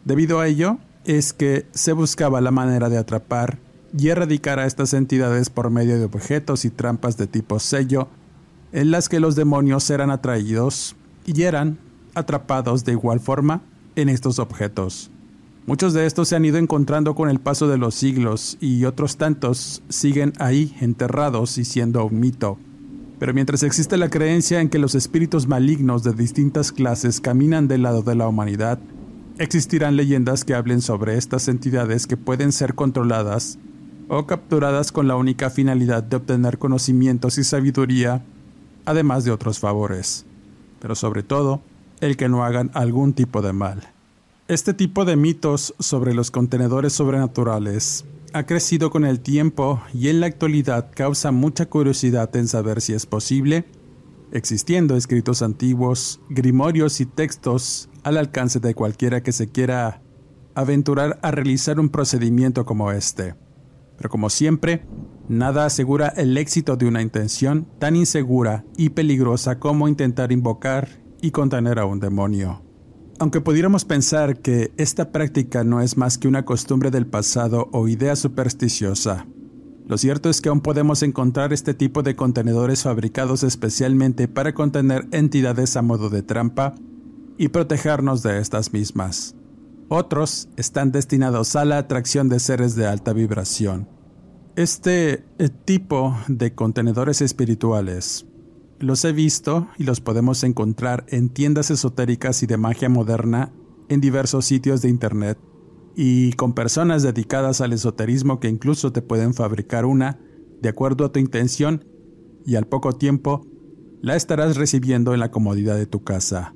Debido 0.04 0.40
a 0.40 0.48
ello, 0.48 0.78
es 1.04 1.32
que 1.32 1.66
se 1.72 1.92
buscaba 1.92 2.40
la 2.40 2.50
manera 2.50 2.88
de 2.88 2.98
atrapar 2.98 3.58
y 3.98 4.08
erradicar 4.08 4.58
a 4.58 4.66
estas 4.66 4.92
entidades 4.94 5.50
por 5.50 5.70
medio 5.70 5.98
de 5.98 6.04
objetos 6.04 6.64
y 6.64 6.70
trampas 6.70 7.16
de 7.16 7.26
tipo 7.26 7.58
sello, 7.58 8.08
en 8.72 8.90
las 8.90 9.08
que 9.08 9.20
los 9.20 9.36
demonios 9.36 9.88
eran 9.90 10.10
atraídos 10.10 10.96
y 11.24 11.42
eran 11.42 11.78
atrapados 12.14 12.84
de 12.84 12.92
igual 12.92 13.20
forma 13.20 13.62
en 13.94 14.08
estos 14.08 14.38
objetos. 14.38 15.10
Muchos 15.66 15.94
de 15.94 16.06
estos 16.06 16.28
se 16.28 16.36
han 16.36 16.44
ido 16.44 16.58
encontrando 16.58 17.14
con 17.14 17.28
el 17.28 17.40
paso 17.40 17.66
de 17.68 17.78
los 17.78 17.94
siglos 17.94 18.56
y 18.60 18.84
otros 18.84 19.16
tantos 19.16 19.82
siguen 19.88 20.32
ahí 20.38 20.76
enterrados 20.80 21.58
y 21.58 21.64
siendo 21.64 22.04
un 22.04 22.20
mito. 22.20 22.58
Pero 23.18 23.34
mientras 23.34 23.62
existe 23.62 23.96
la 23.96 24.10
creencia 24.10 24.60
en 24.60 24.68
que 24.68 24.78
los 24.78 24.94
espíritus 24.94 25.48
malignos 25.48 26.04
de 26.04 26.12
distintas 26.12 26.70
clases 26.70 27.20
caminan 27.20 27.66
del 27.66 27.82
lado 27.82 28.02
de 28.02 28.14
la 28.14 28.28
humanidad, 28.28 28.78
existirán 29.38 29.96
leyendas 29.96 30.44
que 30.44 30.54
hablen 30.54 30.82
sobre 30.82 31.16
estas 31.16 31.48
entidades 31.48 32.06
que 32.06 32.16
pueden 32.16 32.52
ser 32.52 32.74
controladas 32.74 33.58
o 34.08 34.26
capturadas 34.26 34.92
con 34.92 35.08
la 35.08 35.16
única 35.16 35.50
finalidad 35.50 36.02
de 36.02 36.16
obtener 36.16 36.58
conocimientos 36.58 37.38
y 37.38 37.44
sabiduría, 37.44 38.22
además 38.84 39.24
de 39.24 39.32
otros 39.32 39.58
favores, 39.58 40.24
pero 40.80 40.94
sobre 40.94 41.22
todo 41.22 41.60
el 42.00 42.16
que 42.16 42.28
no 42.28 42.44
hagan 42.44 42.70
algún 42.74 43.12
tipo 43.12 43.42
de 43.42 43.52
mal. 43.52 43.82
Este 44.48 44.74
tipo 44.74 45.04
de 45.04 45.16
mitos 45.16 45.74
sobre 45.80 46.14
los 46.14 46.30
contenedores 46.30 46.92
sobrenaturales 46.92 48.04
ha 48.32 48.44
crecido 48.46 48.90
con 48.90 49.04
el 49.04 49.20
tiempo 49.20 49.82
y 49.92 50.08
en 50.08 50.20
la 50.20 50.26
actualidad 50.26 50.90
causa 50.94 51.32
mucha 51.32 51.66
curiosidad 51.66 52.34
en 52.36 52.46
saber 52.46 52.80
si 52.80 52.92
es 52.92 53.06
posible, 53.06 53.64
existiendo 54.30 54.96
escritos 54.96 55.42
antiguos, 55.42 56.20
grimorios 56.28 57.00
y 57.00 57.06
textos 57.06 57.88
al 58.04 58.18
alcance 58.18 58.60
de 58.60 58.74
cualquiera 58.74 59.22
que 59.22 59.32
se 59.32 59.48
quiera 59.48 60.00
aventurar 60.54 61.18
a 61.22 61.30
realizar 61.30 61.80
un 61.80 61.88
procedimiento 61.88 62.64
como 62.64 62.92
este. 62.92 63.34
Pero 63.96 64.10
como 64.10 64.30
siempre, 64.30 64.82
nada 65.28 65.64
asegura 65.64 66.08
el 66.08 66.36
éxito 66.36 66.76
de 66.76 66.86
una 66.86 67.02
intención 67.02 67.66
tan 67.78 67.96
insegura 67.96 68.64
y 68.76 68.90
peligrosa 68.90 69.58
como 69.58 69.88
intentar 69.88 70.32
invocar 70.32 70.88
y 71.20 71.30
contener 71.30 71.78
a 71.78 71.86
un 71.86 72.00
demonio. 72.00 72.62
Aunque 73.18 73.40
pudiéramos 73.40 73.84
pensar 73.84 74.40
que 74.40 74.72
esta 74.76 75.10
práctica 75.10 75.64
no 75.64 75.80
es 75.80 75.96
más 75.96 76.18
que 76.18 76.28
una 76.28 76.44
costumbre 76.44 76.90
del 76.90 77.06
pasado 77.06 77.68
o 77.72 77.88
idea 77.88 78.14
supersticiosa, 78.14 79.26
lo 79.86 79.98
cierto 79.98 80.28
es 80.28 80.40
que 80.40 80.48
aún 80.48 80.60
podemos 80.60 81.04
encontrar 81.04 81.52
este 81.52 81.72
tipo 81.72 82.02
de 82.02 82.16
contenedores 82.16 82.82
fabricados 82.82 83.44
especialmente 83.44 84.26
para 84.26 84.52
contener 84.52 85.06
entidades 85.12 85.76
a 85.76 85.82
modo 85.82 86.10
de 86.10 86.24
trampa 86.24 86.74
y 87.38 87.48
protegernos 87.48 88.24
de 88.24 88.40
estas 88.40 88.72
mismas. 88.72 89.36
Otros 89.88 90.48
están 90.56 90.90
destinados 90.90 91.54
a 91.54 91.64
la 91.64 91.78
atracción 91.78 92.28
de 92.28 92.40
seres 92.40 92.74
de 92.74 92.86
alta 92.86 93.12
vibración. 93.12 93.88
Este 94.56 95.24
eh, 95.38 95.48
tipo 95.48 96.16
de 96.26 96.54
contenedores 96.54 97.20
espirituales 97.20 98.26
los 98.80 99.04
he 99.04 99.12
visto 99.12 99.68
y 99.78 99.84
los 99.84 100.00
podemos 100.00 100.42
encontrar 100.42 101.06
en 101.08 101.28
tiendas 101.28 101.70
esotéricas 101.70 102.42
y 102.42 102.46
de 102.46 102.56
magia 102.56 102.88
moderna 102.88 103.52
en 103.88 104.00
diversos 104.00 104.44
sitios 104.44 104.82
de 104.82 104.88
Internet 104.88 105.38
y 105.94 106.32
con 106.32 106.52
personas 106.52 107.02
dedicadas 107.02 107.60
al 107.60 107.72
esoterismo 107.72 108.40
que 108.40 108.48
incluso 108.48 108.92
te 108.92 109.02
pueden 109.02 109.34
fabricar 109.34 109.84
una 109.84 110.18
de 110.60 110.68
acuerdo 110.68 111.04
a 111.04 111.12
tu 111.12 111.20
intención 111.20 111.84
y 112.44 112.56
al 112.56 112.66
poco 112.66 112.92
tiempo 112.92 113.46
la 114.02 114.16
estarás 114.16 114.56
recibiendo 114.56 115.14
en 115.14 115.20
la 115.20 115.30
comodidad 115.30 115.76
de 115.76 115.86
tu 115.86 116.02
casa. 116.02 116.54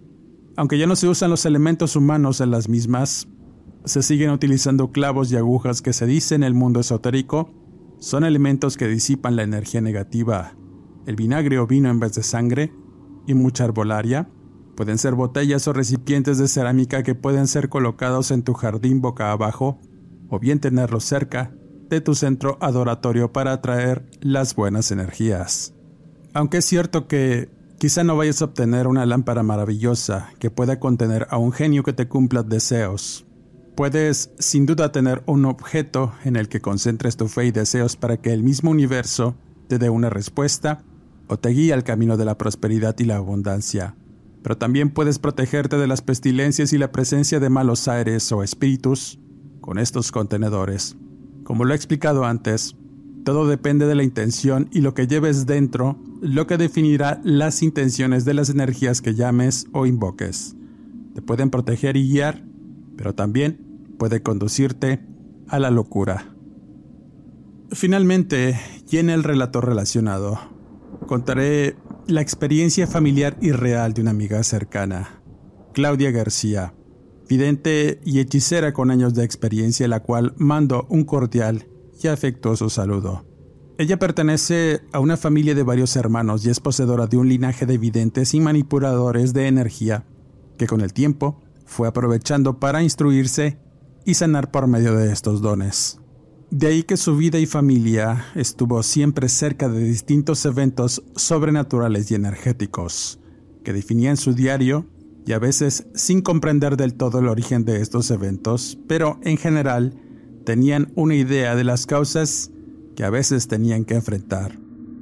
Aunque 0.56 0.78
ya 0.78 0.86
no 0.86 0.96
se 0.96 1.08
usan 1.08 1.30
los 1.30 1.46
elementos 1.46 1.96
humanos 1.96 2.40
en 2.40 2.50
las 2.50 2.68
mismas, 2.68 3.28
se 3.84 4.02
siguen 4.02 4.30
utilizando 4.30 4.92
clavos 4.92 5.32
y 5.32 5.36
agujas 5.36 5.82
que 5.82 5.92
se 5.92 6.06
dice 6.06 6.34
en 6.34 6.42
el 6.42 6.54
mundo 6.54 6.80
esotérico 6.80 7.54
son 7.98 8.24
elementos 8.24 8.76
que 8.76 8.88
disipan 8.88 9.36
la 9.36 9.42
energía 9.42 9.80
negativa 9.80 10.54
el 11.06 11.16
vinagre 11.16 11.58
o 11.58 11.66
vino 11.66 11.90
en 11.90 12.00
vez 12.00 12.14
de 12.14 12.22
sangre 12.22 12.72
y 13.26 13.34
mucha 13.34 13.64
arbolaria. 13.64 14.28
Pueden 14.76 14.98
ser 14.98 15.14
botellas 15.14 15.66
o 15.68 15.72
recipientes 15.72 16.38
de 16.38 16.48
cerámica 16.48 17.02
que 17.02 17.14
pueden 17.14 17.46
ser 17.46 17.68
colocados 17.68 18.30
en 18.30 18.42
tu 18.42 18.54
jardín 18.54 19.00
boca 19.00 19.32
abajo 19.32 19.78
o 20.28 20.38
bien 20.38 20.60
tenerlos 20.60 21.04
cerca 21.04 21.52
de 21.88 22.00
tu 22.00 22.14
centro 22.14 22.56
adoratorio 22.60 23.32
para 23.32 23.52
atraer 23.52 24.08
las 24.20 24.54
buenas 24.54 24.90
energías. 24.92 25.74
Aunque 26.32 26.58
es 26.58 26.64
cierto 26.64 27.08
que 27.08 27.50
quizá 27.80 28.04
no 28.04 28.14
vayas 28.14 28.42
a 28.42 28.44
obtener 28.44 28.86
una 28.86 29.06
lámpara 29.06 29.42
maravillosa 29.42 30.28
que 30.38 30.50
pueda 30.50 30.78
contener 30.78 31.26
a 31.30 31.38
un 31.38 31.50
genio 31.50 31.82
que 31.82 31.94
te 31.94 32.08
cumpla 32.08 32.42
deseos, 32.42 33.24
puedes 33.74 34.30
sin 34.38 34.66
duda 34.66 34.92
tener 34.92 35.22
un 35.24 35.46
objeto 35.46 36.12
en 36.24 36.36
el 36.36 36.50
que 36.50 36.60
concentres 36.60 37.16
tu 37.16 37.26
fe 37.26 37.46
y 37.46 37.52
deseos 37.52 37.96
para 37.96 38.18
que 38.18 38.34
el 38.34 38.42
mismo 38.42 38.70
universo 38.70 39.34
te 39.66 39.78
dé 39.78 39.88
una 39.88 40.10
respuesta 40.10 40.84
o 41.26 41.38
te 41.38 41.48
guía 41.48 41.72
al 41.72 41.82
camino 41.82 42.18
de 42.18 42.26
la 42.26 42.36
prosperidad 42.36 42.94
y 42.98 43.04
la 43.04 43.16
abundancia. 43.16 43.96
Pero 44.42 44.58
también 44.58 44.90
puedes 44.90 45.18
protegerte 45.18 45.78
de 45.78 45.86
las 45.86 46.02
pestilencias 46.02 46.74
y 46.74 46.78
la 46.78 46.92
presencia 46.92 47.40
de 47.40 47.48
malos 47.48 47.88
aires 47.88 48.30
o 48.30 48.42
espíritus 48.42 49.18
con 49.62 49.78
estos 49.78 50.12
contenedores. 50.12 50.98
Como 51.44 51.64
lo 51.64 51.72
he 51.72 51.76
explicado 51.76 52.26
antes, 52.26 52.76
todo 53.24 53.46
depende 53.46 53.86
de 53.86 53.94
la 53.94 54.02
intención 54.02 54.68
y 54.72 54.80
lo 54.80 54.94
que 54.94 55.06
lleves 55.06 55.46
dentro, 55.46 55.98
lo 56.20 56.46
que 56.46 56.56
definirá 56.56 57.20
las 57.24 57.62
intenciones 57.62 58.24
de 58.24 58.34
las 58.34 58.50
energías 58.50 59.02
que 59.02 59.14
llames 59.14 59.66
o 59.72 59.86
invoques. 59.86 60.56
Te 61.14 61.22
pueden 61.22 61.50
proteger 61.50 61.96
y 61.96 62.08
guiar, 62.08 62.42
pero 62.96 63.14
también 63.14 63.94
puede 63.98 64.22
conducirte 64.22 65.00
a 65.48 65.58
la 65.58 65.70
locura. 65.70 66.34
Finalmente, 67.72 68.58
en 68.98 69.10
el 69.10 69.22
relato 69.22 69.60
relacionado, 69.60 70.38
contaré 71.06 71.76
la 72.06 72.20
experiencia 72.20 72.86
familiar 72.86 73.36
y 73.40 73.52
real 73.52 73.92
de 73.92 74.02
una 74.02 74.10
amiga 74.10 74.42
cercana, 74.42 75.20
Claudia 75.72 76.10
García, 76.10 76.74
vidente 77.28 78.00
y 78.04 78.18
hechicera 78.18 78.72
con 78.72 78.90
años 78.90 79.14
de 79.14 79.24
experiencia, 79.24 79.86
la 79.86 80.00
cual 80.00 80.34
mando 80.36 80.86
un 80.88 81.04
cordial 81.04 81.66
y 82.02 82.08
afectuoso 82.08 82.68
saludo. 82.68 83.24
Ella 83.78 83.98
pertenece 83.98 84.82
a 84.92 85.00
una 85.00 85.16
familia 85.16 85.54
de 85.54 85.62
varios 85.62 85.96
hermanos 85.96 86.44
y 86.44 86.50
es 86.50 86.60
poseedora 86.60 87.06
de 87.06 87.16
un 87.16 87.28
linaje 87.28 87.64
de 87.64 87.78
videntes 87.78 88.34
y 88.34 88.40
manipuladores 88.40 89.32
de 89.32 89.46
energía 89.46 90.04
que 90.58 90.66
con 90.66 90.82
el 90.82 90.92
tiempo 90.92 91.40
fue 91.64 91.88
aprovechando 91.88 92.58
para 92.58 92.82
instruirse 92.82 93.58
y 94.04 94.14
sanar 94.14 94.50
por 94.50 94.66
medio 94.66 94.94
de 94.94 95.10
estos 95.10 95.40
dones. 95.40 95.98
De 96.50 96.66
ahí 96.66 96.82
que 96.82 96.96
su 96.96 97.16
vida 97.16 97.38
y 97.38 97.46
familia 97.46 98.26
estuvo 98.34 98.82
siempre 98.82 99.28
cerca 99.28 99.68
de 99.68 99.82
distintos 99.82 100.44
eventos 100.44 101.02
sobrenaturales 101.14 102.10
y 102.10 102.16
energéticos, 102.16 103.20
que 103.64 103.72
definían 103.72 104.16
su 104.16 104.34
diario 104.34 104.86
y 105.24 105.32
a 105.32 105.38
veces 105.38 105.86
sin 105.94 106.22
comprender 106.22 106.76
del 106.76 106.94
todo 106.94 107.20
el 107.20 107.28
origen 107.28 107.64
de 107.64 107.80
estos 107.80 108.10
eventos, 108.10 108.78
pero 108.88 109.18
en 109.22 109.36
general 109.36 109.94
tenían 110.50 110.90
una 110.96 111.14
idea 111.14 111.54
de 111.54 111.62
las 111.62 111.86
causas 111.86 112.50
que 112.96 113.04
a 113.04 113.10
veces 113.10 113.46
tenían 113.46 113.84
que 113.84 113.94
enfrentar. 113.94 114.58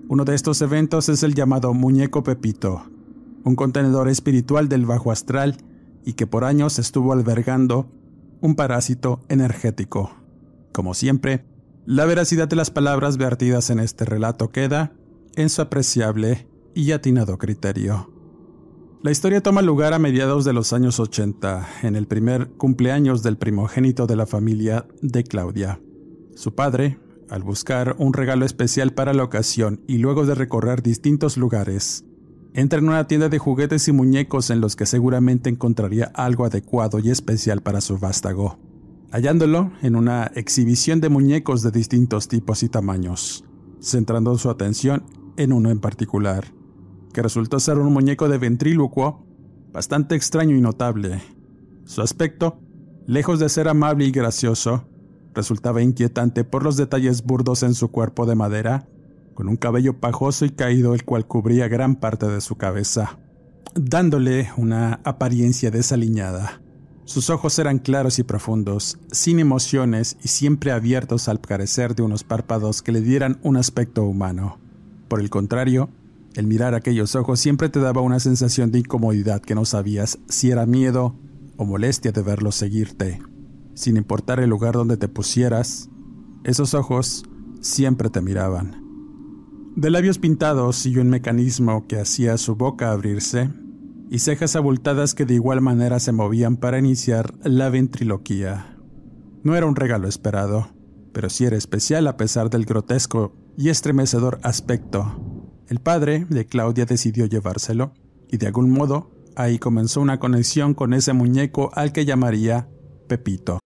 Uno 0.06 0.26
de 0.26 0.34
estos 0.34 0.60
eventos 0.60 1.08
es 1.08 1.22
el 1.22 1.32
llamado 1.32 1.72
Muñeco 1.72 2.22
Pepito, 2.22 2.82
un 3.44 3.56
contenedor 3.56 4.10
espiritual 4.10 4.68
del 4.68 4.84
bajo 4.84 5.10
astral 5.10 5.56
y 6.04 6.12
que 6.12 6.26
por 6.26 6.44
años 6.44 6.78
estuvo 6.78 7.14
albergando 7.14 7.90
un 8.42 8.56
parásito 8.56 9.20
energético. 9.30 10.10
Como 10.70 10.92
siempre, 10.92 11.46
la 11.86 12.04
veracidad 12.04 12.46
de 12.46 12.56
las 12.56 12.70
palabras 12.70 13.16
vertidas 13.16 13.70
en 13.70 13.80
este 13.80 14.04
relato 14.04 14.50
queda 14.50 14.92
en 15.34 15.48
su 15.48 15.62
apreciable 15.62 16.46
y 16.74 16.92
atinado 16.92 17.38
criterio. 17.38 18.17
La 19.02 19.10
historia 19.10 19.40
toma 19.40 19.62
lugar 19.62 19.94
a 19.94 19.98
mediados 19.98 20.44
de 20.44 20.52
los 20.52 20.72
años 20.72 20.98
80, 20.98 21.68
en 21.82 21.96
el 21.96 22.06
primer 22.06 22.48
cumpleaños 22.50 23.22
del 23.22 23.36
primogénito 23.36 24.06
de 24.06 24.16
la 24.16 24.26
familia 24.26 24.86
de 25.02 25.24
Claudia. 25.24 25.80
Su 26.34 26.54
padre, 26.54 26.98
al 27.30 27.42
buscar 27.42 27.94
un 27.98 28.12
regalo 28.12 28.44
especial 28.44 28.92
para 28.92 29.14
la 29.14 29.24
ocasión 29.24 29.80
y 29.86 29.98
luego 29.98 30.26
de 30.26 30.34
recorrer 30.34 30.82
distintos 30.82 31.36
lugares, 31.36 32.04
entra 32.54 32.80
en 32.80 32.88
una 32.88 33.06
tienda 33.06 33.28
de 33.28 33.38
juguetes 33.38 33.86
y 33.88 33.92
muñecos 33.92 34.50
en 34.50 34.60
los 34.60 34.74
que 34.74 34.86
seguramente 34.86 35.48
encontraría 35.48 36.10
algo 36.14 36.44
adecuado 36.44 36.98
y 36.98 37.10
especial 37.10 37.62
para 37.62 37.80
su 37.80 37.98
vástago 37.98 38.58
hallándolo 39.10 39.72
en 39.82 39.96
una 39.96 40.30
exhibición 40.34 41.00
de 41.00 41.08
muñecos 41.08 41.62
de 41.62 41.70
distintos 41.70 42.28
tipos 42.28 42.62
y 42.62 42.68
tamaños, 42.68 43.44
centrando 43.80 44.36
su 44.36 44.50
atención 44.50 45.04
en 45.36 45.52
uno 45.52 45.70
en 45.70 45.80
particular, 45.80 46.52
que 47.12 47.22
resultó 47.22 47.60
ser 47.60 47.78
un 47.78 47.92
muñeco 47.92 48.28
de 48.28 48.38
ventrílocuo 48.38 49.24
bastante 49.72 50.14
extraño 50.14 50.56
y 50.56 50.60
notable. 50.60 51.20
Su 51.84 52.02
aspecto, 52.02 52.60
lejos 53.06 53.38
de 53.38 53.48
ser 53.48 53.68
amable 53.68 54.04
y 54.06 54.10
gracioso, 54.10 54.88
resultaba 55.34 55.82
inquietante 55.82 56.44
por 56.44 56.64
los 56.64 56.76
detalles 56.76 57.22
burdos 57.22 57.62
en 57.62 57.74
su 57.74 57.90
cuerpo 57.90 58.26
de 58.26 58.34
madera, 58.34 58.88
con 59.34 59.48
un 59.48 59.56
cabello 59.56 60.00
pajoso 60.00 60.44
y 60.44 60.50
caído 60.50 60.94
el 60.94 61.04
cual 61.04 61.26
cubría 61.26 61.68
gran 61.68 61.96
parte 61.96 62.26
de 62.26 62.40
su 62.40 62.56
cabeza, 62.56 63.18
dándole 63.74 64.50
una 64.56 65.00
apariencia 65.04 65.70
desaliñada. 65.70 66.60
Sus 67.04 67.30
ojos 67.30 67.58
eran 67.58 67.78
claros 67.78 68.18
y 68.18 68.22
profundos, 68.22 68.98
sin 69.12 69.38
emociones 69.38 70.18
y 70.22 70.28
siempre 70.28 70.72
abiertos 70.72 71.28
al 71.28 71.40
carecer 71.40 71.94
de 71.94 72.02
unos 72.02 72.24
párpados 72.24 72.82
que 72.82 72.92
le 72.92 73.00
dieran 73.00 73.38
un 73.42 73.56
aspecto 73.56 74.02
humano. 74.02 74.58
Por 75.08 75.20
el 75.20 75.30
contrario, 75.30 75.88
el 76.38 76.47
mirar 76.47 76.76
aquellos 76.76 77.16
ojos 77.16 77.40
siempre 77.40 77.68
te 77.68 77.80
daba 77.80 78.00
una 78.00 78.21
sensación 78.21 78.71
de 78.71 78.78
incomodidad 78.78 79.42
que 79.42 79.57
no 79.57 79.64
sabías 79.64 80.21
si 80.28 80.52
era 80.52 80.66
miedo 80.66 81.16
o 81.57 81.64
molestia 81.64 82.12
de 82.12 82.23
verlos 82.23 82.54
seguirte. 82.54 83.21
Sin 83.75 83.97
importar 83.97 84.38
el 84.38 84.49
lugar 84.49 84.75
donde 84.75 84.97
te 84.97 85.09
pusieras, 85.09 85.90
esos 86.45 86.75
ojos 86.75 87.25
siempre 87.61 88.09
te 88.09 88.21
miraban. 88.21 88.85
De 89.75 89.90
labios 89.90 90.18
pintados 90.18 90.87
y 90.87 90.97
un 90.99 91.11
mecanismo 91.11 91.88
que 91.88 91.99
hacía 91.99 92.38
su 92.38 92.54
boca 92.54 92.92
abrirse, 92.92 93.50
y 94.09 94.21
cejas 94.21 94.54
abultadas 94.54 95.16
que 95.16 95.25
de 95.25 95.35
igual 95.35 95.61
manera 95.61 95.99
se 95.99 96.12
movían 96.12 96.57
para 96.57 96.78
iniciar 96.78 97.35
la 97.42 97.68
ventriloquía. 97.68 98.76
No 99.42 99.57
era 99.57 99.66
un 99.66 99.75
regalo 99.75 100.07
esperado, 100.07 100.68
pero 101.12 101.30
sí 101.30 101.47
era 101.47 101.57
especial 101.57 102.07
a 102.07 102.16
pesar 102.16 102.49
del 102.49 102.64
grotesco 102.64 103.35
y 103.57 103.71
estremecedor 103.71 104.38
aspecto. 104.45 105.27
El 105.68 105.80
padre 105.80 106.25
de 106.30 106.46
Claudia 106.46 106.87
decidió 106.87 107.26
llevárselo, 107.26 107.92
y 108.30 108.38
de 108.38 108.46
algún 108.46 108.70
modo 108.70 109.10
ahí 109.37 109.58
comenzó 109.58 110.00
una 110.00 110.18
conexión 110.18 110.75
con 110.75 110.94
ese 110.94 111.12
muñeco 111.12 111.70
al 111.75 111.92
que 111.92 112.04
llamaría 112.04 112.68
Pepito. 113.06 113.58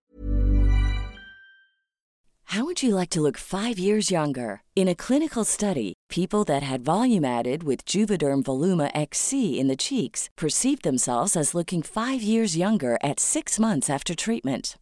How 2.52 2.64
would 2.64 2.82
you 2.82 2.94
like 2.94 3.08
to 3.10 3.22
look 3.22 3.38
five 3.38 3.78
years 3.78 4.10
younger? 4.10 4.60
In 4.76 4.86
a 4.86 4.94
clinical 4.94 5.42
study, 5.42 5.94
people 6.10 6.44
that 6.44 6.62
had 6.62 6.84
volume 6.84 7.24
added 7.24 7.62
with 7.62 7.86
Juvederm 7.86 8.42
Voluma 8.42 8.90
XC 8.94 9.58
in 9.58 9.68
the 9.68 9.76
cheeks 9.76 10.28
perceived 10.36 10.82
themselves 10.82 11.34
as 11.34 11.54
looking 11.54 11.82
five 11.82 12.20
years 12.20 12.54
younger 12.54 12.98
at 13.02 13.18
six 13.20 13.58
months 13.58 13.88
after 13.88 14.14
treatment. 14.14 14.76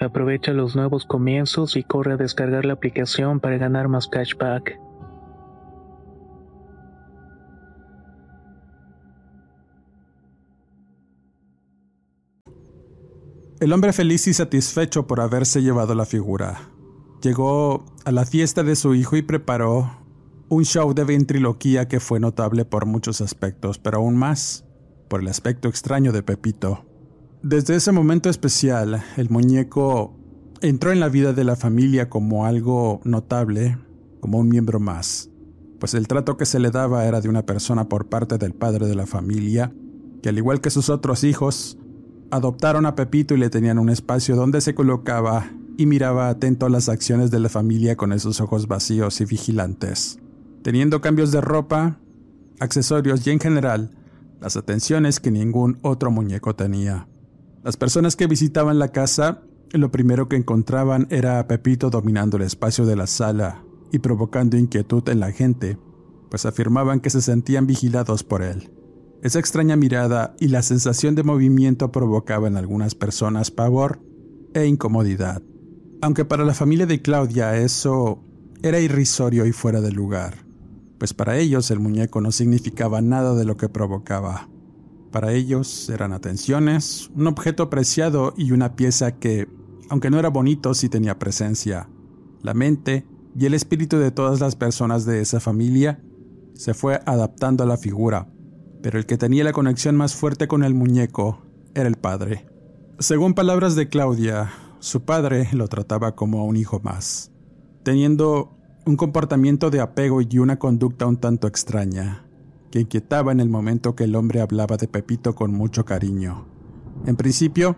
Aprovecha 0.00 0.52
los 0.52 0.74
nuevos 0.74 1.04
comienzos 1.04 1.76
y 1.76 1.84
corre 1.84 2.14
a 2.14 2.16
descargar 2.16 2.64
la 2.64 2.72
aplicación 2.72 3.38
para 3.38 3.58
ganar 3.58 3.88
más 3.88 4.08
cashback. 4.08 4.80
El 13.60 13.74
hombre 13.74 13.92
feliz 13.92 14.26
y 14.26 14.32
satisfecho 14.32 15.06
por 15.06 15.20
haberse 15.20 15.60
llevado 15.60 15.94
la 15.94 16.06
figura. 16.06 16.70
Llegó 17.22 17.84
a 18.06 18.10
la 18.10 18.24
fiesta 18.24 18.62
de 18.62 18.76
su 18.76 18.94
hijo 18.94 19.16
y 19.16 19.22
preparó 19.22 19.98
un 20.48 20.64
show 20.64 20.94
de 20.94 21.04
ventriloquía 21.04 21.86
que 21.86 22.00
fue 22.00 22.20
notable 22.20 22.64
por 22.64 22.86
muchos 22.86 23.20
aspectos, 23.20 23.78
pero 23.78 23.98
aún 23.98 24.16
más 24.16 24.64
por 25.08 25.20
el 25.20 25.28
aspecto 25.28 25.68
extraño 25.68 26.10
de 26.10 26.22
Pepito. 26.22 26.89
Desde 27.42 27.74
ese 27.74 27.90
momento 27.90 28.28
especial, 28.28 29.02
el 29.16 29.30
muñeco 29.30 30.14
entró 30.60 30.92
en 30.92 31.00
la 31.00 31.08
vida 31.08 31.32
de 31.32 31.44
la 31.44 31.56
familia 31.56 32.10
como 32.10 32.44
algo 32.44 33.00
notable, 33.04 33.78
como 34.20 34.38
un 34.38 34.50
miembro 34.50 34.78
más, 34.78 35.30
pues 35.78 35.94
el 35.94 36.06
trato 36.06 36.36
que 36.36 36.44
se 36.44 36.58
le 36.58 36.70
daba 36.70 37.06
era 37.06 37.22
de 37.22 37.30
una 37.30 37.46
persona 37.46 37.88
por 37.88 38.10
parte 38.10 38.36
del 38.36 38.52
padre 38.52 38.86
de 38.86 38.94
la 38.94 39.06
familia, 39.06 39.72
que 40.22 40.28
al 40.28 40.36
igual 40.36 40.60
que 40.60 40.68
sus 40.68 40.90
otros 40.90 41.24
hijos, 41.24 41.78
adoptaron 42.30 42.84
a 42.84 42.94
Pepito 42.94 43.34
y 43.34 43.38
le 43.38 43.48
tenían 43.48 43.78
un 43.78 43.88
espacio 43.88 44.36
donde 44.36 44.60
se 44.60 44.74
colocaba 44.74 45.50
y 45.78 45.86
miraba 45.86 46.28
atento 46.28 46.66
a 46.66 46.70
las 46.70 46.90
acciones 46.90 47.30
de 47.30 47.40
la 47.40 47.48
familia 47.48 47.96
con 47.96 48.12
esos 48.12 48.42
ojos 48.42 48.68
vacíos 48.68 49.18
y 49.22 49.24
vigilantes, 49.24 50.18
teniendo 50.62 51.00
cambios 51.00 51.32
de 51.32 51.40
ropa, 51.40 51.98
accesorios 52.58 53.26
y 53.26 53.30
en 53.30 53.40
general 53.40 53.92
las 54.42 54.58
atenciones 54.58 55.20
que 55.20 55.30
ningún 55.30 55.78
otro 55.80 56.10
muñeco 56.10 56.54
tenía. 56.54 57.06
Las 57.62 57.76
personas 57.76 58.16
que 58.16 58.26
visitaban 58.26 58.78
la 58.78 58.88
casa 58.88 59.42
lo 59.78 59.92
primero 59.92 60.28
que 60.28 60.36
encontraban 60.36 61.06
era 61.10 61.38
a 61.38 61.46
Pepito 61.46 61.90
dominando 61.90 62.36
el 62.36 62.42
espacio 62.42 62.86
de 62.86 62.96
la 62.96 63.06
sala 63.06 63.62
y 63.92 64.00
provocando 64.00 64.56
inquietud 64.56 65.08
en 65.08 65.20
la 65.20 65.32
gente, 65.32 65.78
pues 66.28 66.46
afirmaban 66.46 67.00
que 67.00 67.10
se 67.10 67.20
sentían 67.20 67.66
vigilados 67.66 68.24
por 68.24 68.42
él. 68.42 68.72
Esa 69.22 69.38
extraña 69.38 69.76
mirada 69.76 70.34
y 70.40 70.48
la 70.48 70.62
sensación 70.62 71.14
de 71.14 71.22
movimiento 71.22 71.92
provocaba 71.92 72.48
en 72.48 72.56
algunas 72.56 72.94
personas 72.94 73.50
pavor 73.50 74.00
e 74.54 74.66
incomodidad, 74.66 75.42
aunque 76.00 76.24
para 76.24 76.44
la 76.44 76.54
familia 76.54 76.86
de 76.86 77.02
Claudia 77.02 77.56
eso 77.56 78.24
era 78.62 78.80
irrisorio 78.80 79.46
y 79.46 79.52
fuera 79.52 79.80
de 79.80 79.92
lugar, 79.92 80.46
pues 80.98 81.14
para 81.14 81.38
ellos 81.38 81.70
el 81.70 81.80
muñeco 81.80 82.20
no 82.20 82.32
significaba 82.32 83.00
nada 83.02 83.34
de 83.34 83.44
lo 83.44 83.56
que 83.56 83.68
provocaba. 83.68 84.48
Para 85.10 85.32
ellos 85.32 85.88
eran 85.88 86.12
atenciones, 86.12 87.10
un 87.14 87.26
objeto 87.26 87.64
apreciado 87.64 88.32
y 88.36 88.52
una 88.52 88.76
pieza 88.76 89.18
que, 89.18 89.48
aunque 89.88 90.10
no 90.10 90.18
era 90.18 90.28
bonito, 90.28 90.72
sí 90.74 90.88
tenía 90.88 91.18
presencia. 91.18 91.88
La 92.42 92.54
mente 92.54 93.06
y 93.36 93.46
el 93.46 93.54
espíritu 93.54 93.98
de 93.98 94.12
todas 94.12 94.40
las 94.40 94.54
personas 94.54 95.04
de 95.04 95.20
esa 95.20 95.40
familia 95.40 96.00
se 96.54 96.74
fue 96.74 97.00
adaptando 97.06 97.64
a 97.64 97.66
la 97.66 97.76
figura, 97.76 98.28
pero 98.82 98.98
el 98.98 99.06
que 99.06 99.18
tenía 99.18 99.44
la 99.44 99.52
conexión 99.52 99.96
más 99.96 100.14
fuerte 100.14 100.46
con 100.46 100.62
el 100.62 100.74
muñeco 100.74 101.42
era 101.74 101.88
el 101.88 101.96
padre. 101.96 102.46
Según 102.98 103.34
palabras 103.34 103.74
de 103.74 103.88
Claudia, 103.88 104.52
su 104.78 105.02
padre 105.02 105.48
lo 105.52 105.68
trataba 105.68 106.14
como 106.14 106.40
a 106.40 106.44
un 106.44 106.56
hijo 106.56 106.80
más, 106.84 107.32
teniendo 107.82 108.56
un 108.86 108.96
comportamiento 108.96 109.70
de 109.70 109.80
apego 109.80 110.22
y 110.22 110.38
una 110.38 110.58
conducta 110.58 111.06
un 111.06 111.16
tanto 111.16 111.46
extraña, 111.46 112.26
que 112.70 112.80
inquietaba 112.80 113.32
en 113.32 113.40
el 113.40 113.48
momento 113.48 113.94
que 113.94 114.04
el 114.04 114.14
hombre 114.14 114.40
hablaba 114.40 114.76
de 114.76 114.88
Pepito 114.88 115.34
con 115.34 115.52
mucho 115.52 115.84
cariño. 115.84 116.46
En 117.06 117.16
principio, 117.16 117.76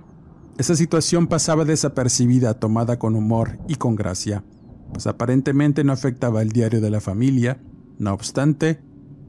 esa 0.59 0.76
situación 0.76 1.26
pasaba 1.26 1.64
desapercibida, 1.64 2.55
tomada 2.55 2.98
con 2.98 3.16
humor 3.16 3.59
y 3.68 3.76
con 3.76 3.96
gracia, 3.96 4.44
pues 4.92 5.07
aparentemente 5.07 5.85
no 5.85 5.92
afectaba 5.92 6.42
el 6.42 6.50
diario 6.50 6.81
de 6.81 6.90
la 6.90 7.00
familia, 7.00 7.61
no 7.98 8.12
obstante, 8.12 8.81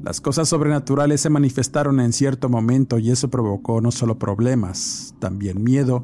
las 0.03 0.19
cosas 0.19 0.49
sobrenaturales 0.49 1.21
se 1.21 1.29
manifestaron 1.29 2.01
en 2.01 2.11
cierto 2.11 2.49
momento 2.49 2.99
y 2.99 3.11
eso 3.11 3.29
provocó 3.29 3.79
no 3.79 3.91
solo 3.91 4.19
problemas, 4.19 5.15
también 5.19 5.63
miedo 5.63 6.03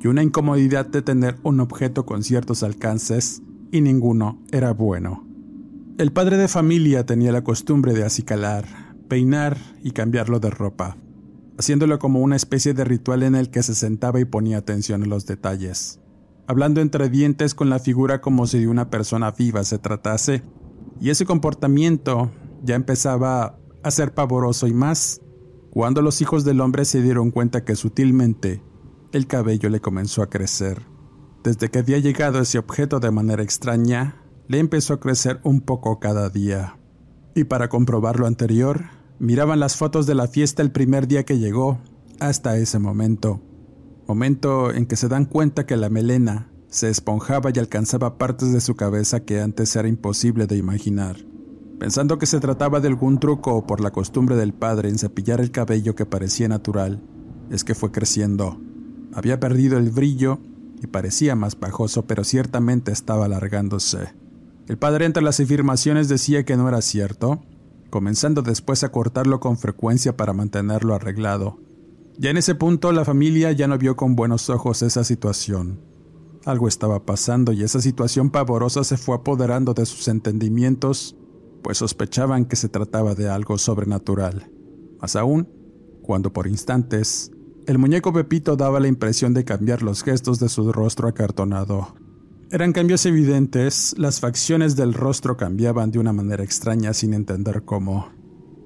y 0.00 0.08
una 0.08 0.22
incomodidad 0.22 0.86
de 0.86 1.02
tener 1.02 1.36
un 1.42 1.60
objeto 1.60 2.06
con 2.06 2.22
ciertos 2.22 2.62
alcances 2.62 3.42
y 3.72 3.80
ninguno 3.80 4.42
era 4.52 4.72
bueno. 4.72 5.26
El 5.98 6.12
padre 6.12 6.36
de 6.36 6.48
familia 6.48 7.06
tenía 7.06 7.32
la 7.32 7.42
costumbre 7.42 7.92
de 7.92 8.04
acicalar, 8.04 8.66
peinar 9.06 9.56
y 9.82 9.92
cambiarlo 9.92 10.40
de 10.40 10.50
ropa, 10.50 10.96
haciéndolo 11.58 11.98
como 11.98 12.20
una 12.20 12.36
especie 12.36 12.74
de 12.74 12.84
ritual 12.84 13.22
en 13.22 13.34
el 13.34 13.50
que 13.50 13.62
se 13.62 13.74
sentaba 13.74 14.20
y 14.20 14.24
ponía 14.24 14.58
atención 14.58 15.02
en 15.02 15.10
los 15.10 15.26
detalles, 15.26 16.00
hablando 16.46 16.80
entre 16.80 17.08
dientes 17.08 17.54
con 17.54 17.70
la 17.70 17.78
figura 17.78 18.20
como 18.20 18.46
si 18.46 18.58
de 18.58 18.68
una 18.68 18.90
persona 18.90 19.30
viva 19.30 19.64
se 19.64 19.78
tratase, 19.78 20.42
y 21.00 21.10
ese 21.10 21.26
comportamiento 21.26 22.30
ya 22.62 22.74
empezaba 22.74 23.58
a 23.82 23.90
ser 23.90 24.14
pavoroso 24.14 24.66
y 24.66 24.72
más 24.72 25.20
cuando 25.70 26.00
los 26.00 26.22
hijos 26.22 26.44
del 26.44 26.60
hombre 26.62 26.86
se 26.86 27.02
dieron 27.02 27.30
cuenta 27.30 27.64
que 27.64 27.76
sutilmente 27.76 28.62
el 29.12 29.26
cabello 29.26 29.68
le 29.68 29.80
comenzó 29.80 30.22
a 30.22 30.30
crecer. 30.30 30.82
Desde 31.44 31.70
que 31.70 31.80
había 31.80 31.98
llegado 31.98 32.40
ese 32.40 32.58
objeto 32.58 32.98
de 32.98 33.10
manera 33.10 33.42
extraña, 33.42 34.22
le 34.48 34.58
empezó 34.58 34.94
a 34.94 35.00
crecer 35.00 35.38
un 35.44 35.60
poco 35.60 36.00
cada 36.00 36.30
día. 36.30 36.78
Y 37.34 37.44
para 37.44 37.68
comprobar 37.68 38.18
lo 38.18 38.26
anterior, 38.26 38.86
miraban 39.18 39.60
las 39.60 39.76
fotos 39.76 40.06
de 40.06 40.14
la 40.14 40.28
fiesta 40.28 40.62
el 40.62 40.70
primer 40.70 41.08
día 41.08 41.24
que 41.24 41.38
llegó 41.38 41.78
hasta 42.20 42.56
ese 42.56 42.78
momento. 42.78 43.40
Momento 44.06 44.72
en 44.72 44.86
que 44.86 44.96
se 44.96 45.08
dan 45.08 45.24
cuenta 45.24 45.66
que 45.66 45.76
la 45.76 45.90
melena 45.90 46.48
se 46.68 46.90
esponjaba 46.90 47.50
y 47.54 47.58
alcanzaba 47.58 48.18
partes 48.18 48.52
de 48.52 48.60
su 48.60 48.76
cabeza 48.76 49.20
que 49.20 49.40
antes 49.40 49.74
era 49.76 49.88
imposible 49.88 50.46
de 50.46 50.56
imaginar. 50.56 51.16
Pensando 51.78 52.18
que 52.18 52.26
se 52.26 52.40
trataba 52.40 52.80
de 52.80 52.88
algún 52.88 53.18
truco 53.18 53.54
o 53.54 53.66
por 53.66 53.80
la 53.80 53.90
costumbre 53.90 54.36
del 54.36 54.54
padre 54.54 54.88
en 54.88 54.98
cepillar 54.98 55.40
el 55.40 55.50
cabello 55.50 55.94
que 55.94 56.06
parecía 56.06 56.48
natural, 56.48 57.02
es 57.50 57.64
que 57.64 57.74
fue 57.74 57.92
creciendo. 57.92 58.58
Había 59.12 59.40
perdido 59.40 59.78
el 59.78 59.90
brillo 59.90 60.38
y 60.82 60.86
parecía 60.86 61.34
más 61.36 61.58
bajoso, 61.58 62.06
pero 62.06 62.24
ciertamente 62.24 62.92
estaba 62.92 63.26
alargándose. 63.26 64.14
El 64.68 64.78
padre 64.78 65.06
entre 65.06 65.22
las 65.22 65.38
afirmaciones 65.38 66.08
decía 66.08 66.44
que 66.44 66.56
no 66.56 66.68
era 66.68 66.82
cierto, 66.82 67.42
comenzando 67.96 68.42
después 68.42 68.84
a 68.84 68.92
cortarlo 68.92 69.40
con 69.40 69.56
frecuencia 69.56 70.18
para 70.18 70.34
mantenerlo 70.34 70.94
arreglado. 70.94 71.58
Ya 72.18 72.28
en 72.28 72.36
ese 72.36 72.54
punto 72.54 72.92
la 72.92 73.06
familia 73.06 73.52
ya 73.52 73.68
no 73.68 73.78
vio 73.78 73.96
con 73.96 74.14
buenos 74.14 74.50
ojos 74.50 74.82
esa 74.82 75.02
situación. 75.02 75.80
Algo 76.44 76.68
estaba 76.68 77.06
pasando 77.06 77.54
y 77.54 77.62
esa 77.62 77.80
situación 77.80 78.28
pavorosa 78.28 78.84
se 78.84 78.98
fue 78.98 79.16
apoderando 79.16 79.72
de 79.72 79.86
sus 79.86 80.08
entendimientos 80.08 81.16
pues 81.62 81.78
sospechaban 81.78 82.44
que 82.44 82.56
se 82.56 82.68
trataba 82.68 83.14
de 83.14 83.30
algo 83.30 83.56
sobrenatural. 83.56 84.52
Más 85.00 85.16
aún, 85.16 85.48
cuando 86.02 86.34
por 86.34 86.46
instantes, 86.48 87.30
el 87.66 87.78
muñeco 87.78 88.12
Pepito 88.12 88.56
daba 88.56 88.78
la 88.78 88.88
impresión 88.88 89.32
de 89.32 89.46
cambiar 89.46 89.80
los 89.80 90.02
gestos 90.02 90.38
de 90.38 90.50
su 90.50 90.70
rostro 90.70 91.08
acartonado. 91.08 91.94
Eran 92.50 92.72
cambios 92.72 93.04
evidentes, 93.06 93.94
las 93.98 94.20
facciones 94.20 94.76
del 94.76 94.94
rostro 94.94 95.36
cambiaban 95.36 95.90
de 95.90 95.98
una 95.98 96.12
manera 96.12 96.44
extraña 96.44 96.92
sin 96.92 97.14
entender 97.14 97.64
cómo. 97.64 98.10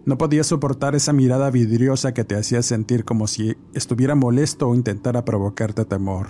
No 0.05 0.19
podía 0.19 0.45
soportar 0.45 0.95
esa 0.95 1.13
mirada 1.13 1.51
vidriosa 1.51 2.13
que 2.13 2.25
te 2.25 2.37
hacía 2.37 2.63
sentir 2.63 3.05
como 3.05 3.27
si 3.27 3.57
estuviera 3.75 4.15
molesto 4.15 4.69
o 4.69 4.75
intentara 4.75 5.25
provocarte 5.25 5.85
temor. 5.85 6.29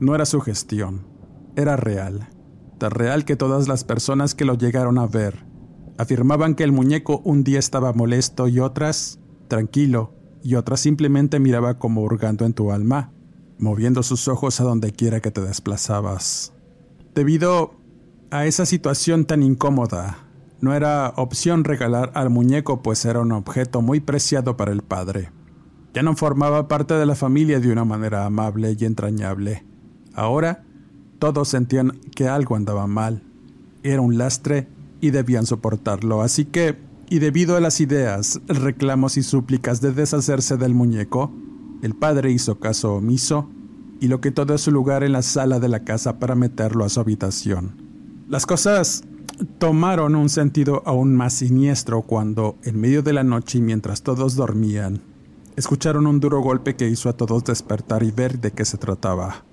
No 0.00 0.14
era 0.14 0.26
su 0.26 0.40
gestión, 0.40 1.06
era 1.56 1.76
real, 1.76 2.30
tan 2.78 2.90
real 2.90 3.24
que 3.24 3.36
todas 3.36 3.68
las 3.68 3.84
personas 3.84 4.34
que 4.34 4.44
lo 4.44 4.54
llegaron 4.54 4.98
a 4.98 5.06
ver 5.06 5.52
Afirmaban 5.98 6.54
que 6.54 6.64
el 6.64 6.72
muñeco 6.72 7.20
un 7.24 7.44
día 7.44 7.58
estaba 7.58 7.92
molesto 7.92 8.48
y 8.48 8.60
otras 8.60 9.20
tranquilo, 9.48 10.14
y 10.42 10.54
otras 10.54 10.80
simplemente 10.80 11.38
miraba 11.38 11.78
como 11.78 12.02
hurgando 12.02 12.46
en 12.46 12.54
tu 12.54 12.72
alma, 12.72 13.12
moviendo 13.58 14.02
sus 14.02 14.26
ojos 14.28 14.60
a 14.60 14.64
donde 14.64 14.92
quiera 14.92 15.20
que 15.20 15.30
te 15.30 15.42
desplazabas. 15.42 16.54
Debido 17.14 17.74
a 18.30 18.46
esa 18.46 18.64
situación 18.64 19.26
tan 19.26 19.42
incómoda, 19.42 20.20
no 20.62 20.72
era 20.72 21.12
opción 21.16 21.62
regalar 21.62 22.10
al 22.14 22.30
muñeco 22.30 22.80
pues 22.80 23.04
era 23.04 23.20
un 23.20 23.32
objeto 23.32 23.82
muy 23.82 24.00
preciado 24.00 24.56
para 24.56 24.72
el 24.72 24.80
padre. 24.80 25.30
Ya 25.92 26.02
no 26.02 26.16
formaba 26.16 26.68
parte 26.68 26.94
de 26.94 27.04
la 27.04 27.14
familia 27.14 27.60
de 27.60 27.70
una 27.70 27.84
manera 27.84 28.24
amable 28.24 28.74
y 28.78 28.84
entrañable. 28.86 29.62
Ahora 30.14 30.64
todos 31.18 31.48
sentían 31.48 32.00
que 32.16 32.28
algo 32.28 32.56
andaba 32.56 32.86
mal. 32.86 33.22
Era 33.82 34.00
un 34.00 34.16
lastre 34.16 34.68
y 35.02 35.10
debían 35.10 35.44
soportarlo. 35.44 36.22
Así 36.22 36.46
que, 36.46 36.78
y 37.10 37.18
debido 37.18 37.56
a 37.56 37.60
las 37.60 37.82
ideas, 37.82 38.40
reclamos 38.46 39.18
y 39.18 39.22
súplicas 39.22 39.82
de 39.82 39.92
deshacerse 39.92 40.56
del 40.56 40.72
muñeco, 40.72 41.30
el 41.82 41.94
padre 41.94 42.30
hizo 42.30 42.58
caso 42.58 42.94
omiso 42.94 43.50
y 44.02 44.08
lo 44.08 44.20
quitó 44.20 44.44
de 44.44 44.58
su 44.58 44.72
lugar 44.72 45.04
en 45.04 45.12
la 45.12 45.22
sala 45.22 45.60
de 45.60 45.68
la 45.68 45.84
casa 45.84 46.18
para 46.18 46.34
meterlo 46.34 46.84
a 46.84 46.88
su 46.88 46.98
habitación. 46.98 48.24
Las 48.28 48.46
cosas 48.46 49.04
tomaron 49.58 50.16
un 50.16 50.28
sentido 50.28 50.82
aún 50.86 51.14
más 51.14 51.34
siniestro 51.34 52.02
cuando, 52.02 52.56
en 52.64 52.80
medio 52.80 53.04
de 53.04 53.12
la 53.12 53.22
noche 53.22 53.58
y 53.58 53.62
mientras 53.62 54.02
todos 54.02 54.34
dormían, 54.34 55.02
escucharon 55.54 56.08
un 56.08 56.18
duro 56.18 56.40
golpe 56.40 56.74
que 56.74 56.88
hizo 56.88 57.10
a 57.10 57.12
todos 57.12 57.44
despertar 57.44 58.02
y 58.02 58.10
ver 58.10 58.40
de 58.40 58.50
qué 58.50 58.64
se 58.64 58.76
trataba. 58.76 59.44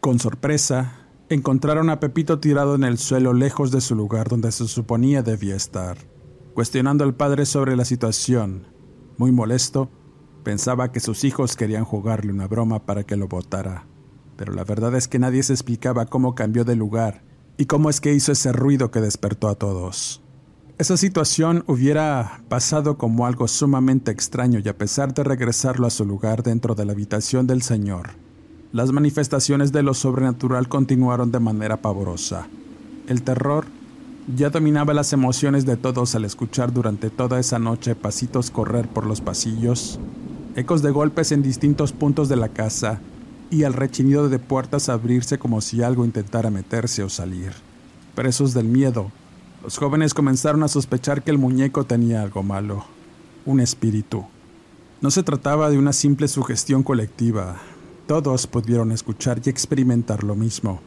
Con 0.00 0.18
sorpresa, 0.18 0.98
encontraron 1.30 1.88
a 1.88 1.98
Pepito 1.98 2.40
tirado 2.40 2.74
en 2.74 2.84
el 2.84 2.98
suelo 2.98 3.32
lejos 3.32 3.70
de 3.70 3.80
su 3.80 3.94
lugar 3.94 4.28
donde 4.28 4.52
se 4.52 4.68
suponía 4.68 5.22
debía 5.22 5.56
estar. 5.56 5.96
Cuestionando 6.52 7.04
al 7.04 7.14
padre 7.14 7.46
sobre 7.46 7.74
la 7.74 7.86
situación, 7.86 8.66
muy 9.16 9.32
molesto, 9.32 9.88
pensaba 10.42 10.92
que 10.92 11.00
sus 11.00 11.24
hijos 11.24 11.56
querían 11.56 11.86
jugarle 11.86 12.32
una 12.32 12.48
broma 12.48 12.84
para 12.84 13.04
que 13.04 13.16
lo 13.16 13.28
botara. 13.28 13.86
Pero 14.36 14.52
la 14.52 14.64
verdad 14.64 14.94
es 14.94 15.08
que 15.08 15.18
nadie 15.18 15.42
se 15.42 15.52
explicaba 15.52 16.06
cómo 16.06 16.34
cambió 16.34 16.64
de 16.64 16.76
lugar 16.76 17.22
y 17.56 17.66
cómo 17.66 17.90
es 17.90 18.00
que 18.00 18.14
hizo 18.14 18.32
ese 18.32 18.52
ruido 18.52 18.90
que 18.90 19.00
despertó 19.00 19.48
a 19.48 19.54
todos. 19.54 20.20
Esa 20.76 20.96
situación 20.96 21.62
hubiera 21.68 22.42
pasado 22.48 22.98
como 22.98 23.26
algo 23.26 23.46
sumamente 23.46 24.10
extraño 24.10 24.58
y 24.58 24.68
a 24.68 24.76
pesar 24.76 25.14
de 25.14 25.22
regresarlo 25.22 25.86
a 25.86 25.90
su 25.90 26.04
lugar 26.04 26.42
dentro 26.42 26.74
de 26.74 26.84
la 26.84 26.92
habitación 26.92 27.46
del 27.46 27.62
Señor, 27.62 28.10
las 28.72 28.90
manifestaciones 28.90 29.70
de 29.70 29.84
lo 29.84 29.94
sobrenatural 29.94 30.68
continuaron 30.68 31.30
de 31.30 31.38
manera 31.38 31.76
pavorosa. 31.76 32.48
El 33.06 33.22
terror 33.22 33.66
ya 34.34 34.50
dominaba 34.50 34.94
las 34.94 35.12
emociones 35.12 35.64
de 35.64 35.76
todos 35.76 36.16
al 36.16 36.24
escuchar 36.24 36.72
durante 36.72 37.08
toda 37.08 37.38
esa 37.38 37.60
noche 37.60 37.94
pasitos 37.94 38.50
correr 38.50 38.88
por 38.88 39.06
los 39.06 39.20
pasillos, 39.20 40.00
ecos 40.56 40.82
de 40.82 40.90
golpes 40.90 41.30
en 41.30 41.42
distintos 41.42 41.92
puntos 41.92 42.28
de 42.28 42.34
la 42.34 42.48
casa 42.48 43.00
y 43.50 43.62
el 43.62 43.72
rechinido 43.72 44.28
de 44.28 44.38
puertas 44.38 44.88
abrirse 44.88 45.38
como 45.38 45.60
si 45.60 45.82
algo 45.82 46.04
intentara 46.04 46.50
meterse 46.50 47.02
o 47.02 47.08
salir. 47.08 47.52
Presos 48.14 48.54
del 48.54 48.66
miedo, 48.66 49.10
los 49.62 49.78
jóvenes 49.78 50.14
comenzaron 50.14 50.62
a 50.62 50.68
sospechar 50.68 51.22
que 51.22 51.30
el 51.30 51.38
muñeco 51.38 51.84
tenía 51.84 52.22
algo 52.22 52.42
malo, 52.42 52.84
un 53.46 53.60
espíritu. 53.60 54.24
No 55.00 55.10
se 55.10 55.22
trataba 55.22 55.70
de 55.70 55.78
una 55.78 55.92
simple 55.92 56.28
sugestión 56.28 56.82
colectiva, 56.82 57.56
todos 58.06 58.46
pudieron 58.46 58.92
escuchar 58.92 59.40
y 59.44 59.50
experimentar 59.50 60.24
lo 60.24 60.34
mismo. 60.34 60.80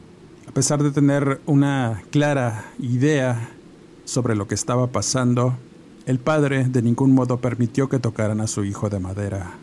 A 0.47 0.51
pesar 0.51 0.81
de 0.83 0.91
tener 0.91 1.41
una 1.45 2.03
clara 2.11 2.71
idea 2.79 3.49
sobre 4.05 4.35
lo 4.35 4.47
que 4.47 4.55
estaba 4.55 4.87
pasando, 4.87 5.57
El 6.07 6.19
padre 6.19 6.63
de 6.63 6.81
ningún 6.81 7.13
modo 7.13 7.41
permitió 7.41 7.89
que 7.89 7.99
tocaran 7.99 8.39
a 8.39 8.47
su 8.47 8.63
hijo 8.63 8.89
de 8.89 8.97
madera. 8.97 9.57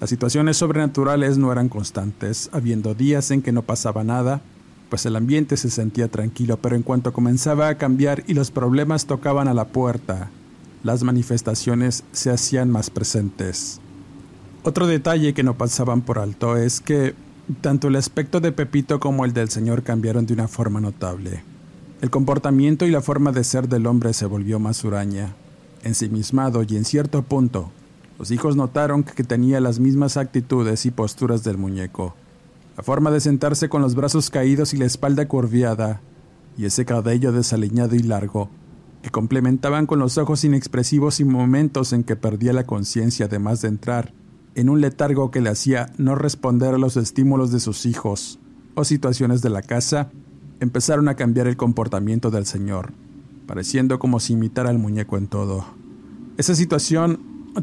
Las 0.00 0.10
situaciones 0.10 0.56
sobrenaturales 0.56 1.38
no 1.38 1.50
eran 1.52 1.68
constantes, 1.68 2.50
habiendo 2.52 2.94
días 2.94 3.30
en 3.30 3.42
que 3.42 3.52
no 3.52 3.62
pasaba 3.62 4.04
nada, 4.04 4.42
pues 4.90 5.06
el 5.06 5.16
ambiente 5.16 5.56
se 5.56 5.70
sentía 5.70 6.08
tranquilo, 6.08 6.58
pero 6.58 6.76
en 6.76 6.82
cuanto 6.82 7.12
comenzaba 7.12 7.68
a 7.68 7.78
cambiar 7.78 8.22
y 8.26 8.34
los 8.34 8.50
problemas 8.50 9.06
tocaban 9.06 9.48
a 9.48 9.54
la 9.54 9.68
puerta, 9.68 10.30
las 10.84 11.02
manifestaciones 11.02 12.04
se 12.12 12.30
hacían 12.30 12.70
más 12.70 12.90
presentes. 12.90 13.80
Otro 14.62 14.86
detalle 14.86 15.34
que 15.34 15.42
no 15.42 15.56
pasaban 15.56 16.02
por 16.02 16.18
alto 16.18 16.56
es 16.56 16.80
que 16.80 17.14
tanto 17.60 17.88
el 17.88 17.96
aspecto 17.96 18.40
de 18.40 18.52
Pepito 18.52 19.00
como 19.00 19.24
el 19.24 19.32
del 19.32 19.48
señor 19.48 19.82
cambiaron 19.82 20.26
de 20.26 20.34
una 20.34 20.48
forma 20.48 20.80
notable. 20.80 21.42
El 22.00 22.10
comportamiento 22.10 22.84
y 22.84 22.90
la 22.90 23.00
forma 23.00 23.32
de 23.32 23.44
ser 23.44 23.68
del 23.68 23.86
hombre 23.86 24.12
se 24.12 24.26
volvió 24.26 24.58
más 24.58 24.84
huraña 24.84 25.34
ensimismado 25.86 26.64
y 26.68 26.76
en 26.76 26.84
cierto 26.84 27.22
punto, 27.22 27.70
los 28.18 28.30
hijos 28.30 28.56
notaron 28.56 29.02
que 29.02 29.24
tenía 29.24 29.60
las 29.60 29.78
mismas 29.78 30.16
actitudes 30.16 30.86
y 30.86 30.90
posturas 30.90 31.44
del 31.44 31.58
muñeco. 31.58 32.14
La 32.76 32.82
forma 32.82 33.10
de 33.10 33.20
sentarse 33.20 33.68
con 33.68 33.82
los 33.82 33.94
brazos 33.94 34.30
caídos 34.30 34.74
y 34.74 34.76
la 34.76 34.86
espalda 34.86 35.28
curviada, 35.28 36.00
y 36.58 36.64
ese 36.64 36.84
cabello 36.84 37.32
desaliñado 37.32 37.94
y 37.94 38.00
largo, 38.00 38.48
que 39.02 39.10
complementaban 39.10 39.86
con 39.86 39.98
los 39.98 40.18
ojos 40.18 40.44
inexpresivos 40.44 41.20
y 41.20 41.24
momentos 41.24 41.92
en 41.92 42.04
que 42.04 42.16
perdía 42.16 42.52
la 42.52 42.64
conciencia 42.66 43.26
además 43.26 43.60
de 43.62 43.68
entrar 43.68 44.12
en 44.54 44.70
un 44.70 44.80
letargo 44.80 45.30
que 45.30 45.42
le 45.42 45.50
hacía 45.50 45.92
no 45.98 46.14
responder 46.14 46.74
a 46.74 46.78
los 46.78 46.96
estímulos 46.96 47.52
de 47.52 47.60
sus 47.60 47.84
hijos 47.84 48.38
o 48.74 48.84
situaciones 48.84 49.42
de 49.42 49.50
la 49.50 49.60
casa, 49.60 50.10
empezaron 50.60 51.08
a 51.08 51.14
cambiar 51.14 51.46
el 51.46 51.58
comportamiento 51.58 52.30
del 52.30 52.46
señor 52.46 52.92
pareciendo 53.46 53.98
como 53.98 54.20
si 54.20 54.34
imitara 54.34 54.70
al 54.70 54.78
muñeco 54.78 55.16
en 55.16 55.28
todo. 55.28 55.64
Esa 56.36 56.54
situación 56.54 57.20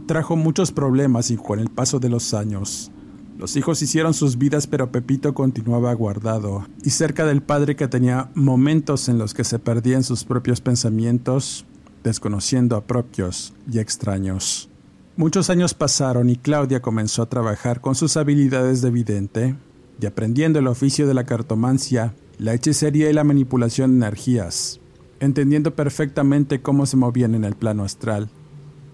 trajo 0.08 0.36
muchos 0.36 0.72
problemas 0.72 1.32
y 1.32 1.38
con 1.38 1.60
el 1.60 1.70
paso 1.70 2.00
de 2.00 2.10
los 2.10 2.34
años. 2.34 2.92
Los 3.38 3.56
hijos 3.56 3.82
hicieron 3.82 4.14
sus 4.14 4.38
vidas, 4.38 4.68
pero 4.68 4.92
Pepito 4.92 5.34
continuaba 5.34 5.94
guardado 5.94 6.68
y 6.84 6.92
cerca 6.92 7.26
del 7.26 7.42
padre 7.42 7.76
que 7.76 7.88
tenía 7.88 8.30
momentos 8.36 9.10
en 9.10 9.18
los 9.18 9.34
que 9.34 9.44
se 9.44 9.60
perdía 9.60 9.96
en 9.96 10.04
sus 10.04 10.24
propios 10.24 10.62
pensamientos, 10.62 11.66
desconociendo 12.04 12.76
a 12.76 12.86
propios 12.86 13.54
y 13.72 13.80
extraños. 13.80 14.70
Muchos 15.16 15.50
años 15.50 15.74
pasaron 15.74 16.30
y 16.30 16.38
Claudia 16.38 16.82
comenzó 16.82 17.22
a 17.22 17.30
trabajar 17.30 17.82
con 17.82 17.96
sus 17.96 18.18
habilidades 18.18 18.82
de 18.82 18.92
vidente 18.92 19.56
y 20.00 20.06
aprendiendo 20.06 20.60
el 20.60 20.68
oficio 20.68 21.08
de 21.08 21.14
la 21.14 21.26
cartomancia, 21.26 22.14
la 22.38 22.54
hechicería 22.54 23.10
y 23.10 23.14
la 23.14 23.24
manipulación 23.24 23.92
de 23.92 24.08
energías 24.08 24.80
entendiendo 25.24 25.74
perfectamente 25.74 26.62
cómo 26.62 26.86
se 26.86 26.98
movían 26.98 27.34
en 27.34 27.46
el 27.46 27.56
plano 27.56 27.86
astral, 27.86 28.30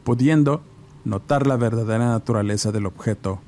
pudiendo 0.04 0.62
notar 1.06 1.48
la 1.48 1.58
verdadera 1.58 2.10
naturaleza 2.10 2.72
del 2.72 2.86
objeto. 2.86 3.40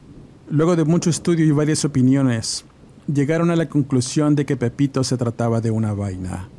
Luego 0.50 0.76
de 0.76 0.84
mucho 0.84 1.10
estudio 1.10 1.46
y 1.46 1.52
varias 1.52 1.86
opiniones, 1.86 2.66
llegaron 3.12 3.52
a 3.52 3.56
la 3.56 3.70
conclusión 3.70 4.36
de 4.36 4.46
que 4.46 4.58
Pepito 4.58 5.04
se 5.04 5.18
trataba 5.18 5.62
de 5.62 5.72
una 5.72 5.94
vaina, 5.94 6.50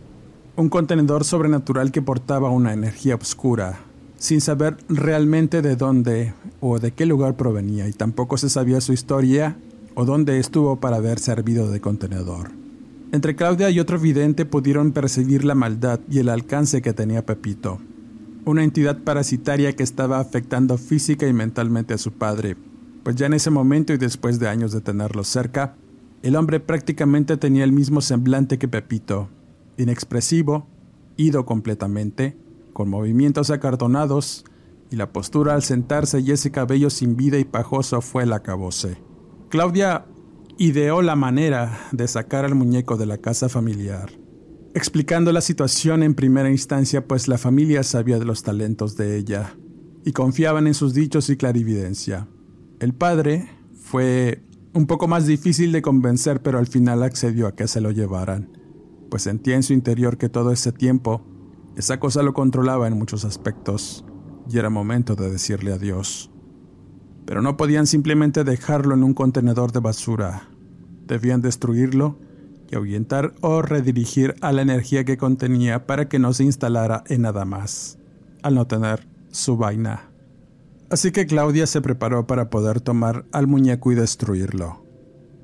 un 0.56 0.68
contenedor 0.68 1.24
sobrenatural 1.24 1.92
que 1.92 2.02
portaba 2.02 2.50
una 2.50 2.72
energía 2.72 3.16
oscura, 3.16 3.80
sin 4.18 4.40
saber 4.40 4.76
realmente 4.88 5.62
de 5.62 5.76
dónde 5.76 6.34
o 6.60 6.78
de 6.78 6.92
qué 6.92 7.06
lugar 7.06 7.36
provenía 7.36 7.88
y 7.88 7.92
tampoco 7.92 8.36
se 8.36 8.48
sabía 8.48 8.80
su 8.80 8.92
historia 8.92 9.56
o 9.94 10.04
dónde 10.04 10.38
estuvo 10.38 10.76
para 10.76 10.96
haber 10.96 11.18
servido 11.18 11.70
de 11.70 11.80
contenedor. 11.80 12.50
Entre 13.12 13.36
Claudia 13.36 13.68
y 13.68 13.78
otro 13.78 13.98
vidente 13.98 14.46
pudieron 14.46 14.92
percibir 14.92 15.44
la 15.44 15.54
maldad 15.54 16.00
y 16.08 16.18
el 16.18 16.30
alcance 16.30 16.80
que 16.80 16.94
tenía 16.94 17.26
Pepito, 17.26 17.78
una 18.44 18.64
entidad 18.64 18.98
parasitaria 18.98 19.74
que 19.74 19.82
estaba 19.82 20.18
afectando 20.18 20.78
física 20.78 21.26
y 21.26 21.32
mentalmente 21.32 21.94
a 21.94 21.98
su 21.98 22.12
padre, 22.12 22.56
pues 23.02 23.16
ya 23.16 23.26
en 23.26 23.34
ese 23.34 23.50
momento 23.50 23.92
y 23.92 23.98
después 23.98 24.38
de 24.38 24.48
años 24.48 24.72
de 24.72 24.80
tenerlo 24.80 25.24
cerca, 25.24 25.76
el 26.22 26.36
hombre 26.36 26.60
prácticamente 26.60 27.36
tenía 27.36 27.64
el 27.64 27.72
mismo 27.72 28.00
semblante 28.00 28.58
que 28.58 28.68
Pepito, 28.68 29.28
inexpresivo, 29.76 30.66
ido 31.16 31.44
completamente, 31.44 32.36
con 32.72 32.88
movimientos 32.88 33.50
acartonados, 33.50 34.44
y 34.90 34.96
la 34.96 35.10
postura 35.10 35.54
al 35.54 35.62
sentarse 35.62 36.20
y 36.20 36.32
ese 36.32 36.50
cabello 36.50 36.90
sin 36.90 37.16
vida 37.16 37.38
y 37.38 37.44
pajoso 37.44 38.02
fue 38.02 38.24
el 38.24 38.32
acabose. 38.32 38.98
Claudia 39.48 40.04
ideó 40.58 41.00
la 41.00 41.16
manera 41.16 41.88
de 41.92 42.06
sacar 42.06 42.44
al 42.44 42.54
muñeco 42.54 42.96
de 42.96 43.06
la 43.06 43.18
casa 43.18 43.48
familiar, 43.48 44.10
explicando 44.74 45.32
la 45.32 45.40
situación 45.40 46.02
en 46.02 46.14
primera 46.14 46.50
instancia 46.50 47.06
pues 47.06 47.28
la 47.28 47.38
familia 47.38 47.82
sabía 47.82 48.18
de 48.18 48.24
los 48.24 48.42
talentos 48.42 48.96
de 48.96 49.16
ella 49.16 49.54
y 50.04 50.12
confiaban 50.12 50.66
en 50.66 50.74
sus 50.74 50.94
dichos 50.94 51.30
y 51.30 51.36
clarividencia. 51.36 52.28
El 52.80 52.94
padre 52.94 53.48
fue 53.80 54.42
un 54.72 54.86
poco 54.86 55.06
más 55.08 55.26
difícil 55.26 55.72
de 55.72 55.82
convencer 55.82 56.42
pero 56.42 56.58
al 56.58 56.66
final 56.66 57.02
accedió 57.02 57.46
a 57.46 57.54
que 57.54 57.68
se 57.68 57.80
lo 57.80 57.90
llevaran, 57.90 58.56
pues 59.10 59.22
sentía 59.22 59.56
en 59.56 59.62
su 59.62 59.72
interior 59.72 60.18
que 60.18 60.28
todo 60.28 60.52
ese 60.52 60.72
tiempo 60.72 61.26
esa 61.76 62.00
cosa 62.00 62.22
lo 62.22 62.34
controlaba 62.34 62.88
en 62.88 62.98
muchos 62.98 63.24
aspectos 63.24 64.04
y 64.50 64.58
era 64.58 64.70
momento 64.70 65.14
de 65.14 65.30
decirle 65.30 65.72
adiós 65.72 66.32
pero 67.24 67.42
no 67.42 67.56
podían 67.56 67.86
simplemente 67.86 68.44
dejarlo 68.44 68.94
en 68.94 69.04
un 69.04 69.14
contenedor 69.14 69.72
de 69.72 69.80
basura. 69.80 70.48
Debían 71.06 71.40
destruirlo 71.40 72.18
y 72.72 72.76
ahuyentar 72.76 73.34
o 73.42 73.62
redirigir 73.62 74.34
a 74.40 74.50
la 74.50 74.62
energía 74.62 75.04
que 75.04 75.18
contenía 75.18 75.86
para 75.86 76.08
que 76.08 76.18
no 76.18 76.32
se 76.32 76.44
instalara 76.44 77.04
en 77.06 77.22
nada 77.22 77.44
más, 77.44 77.98
al 78.42 78.54
no 78.54 78.66
tener 78.66 79.06
su 79.30 79.56
vaina. 79.56 80.10
Así 80.90 81.12
que 81.12 81.26
Claudia 81.26 81.66
se 81.66 81.80
preparó 81.80 82.26
para 82.26 82.50
poder 82.50 82.80
tomar 82.80 83.24
al 83.32 83.46
muñeco 83.46 83.92
y 83.92 83.94
destruirlo. 83.94 84.84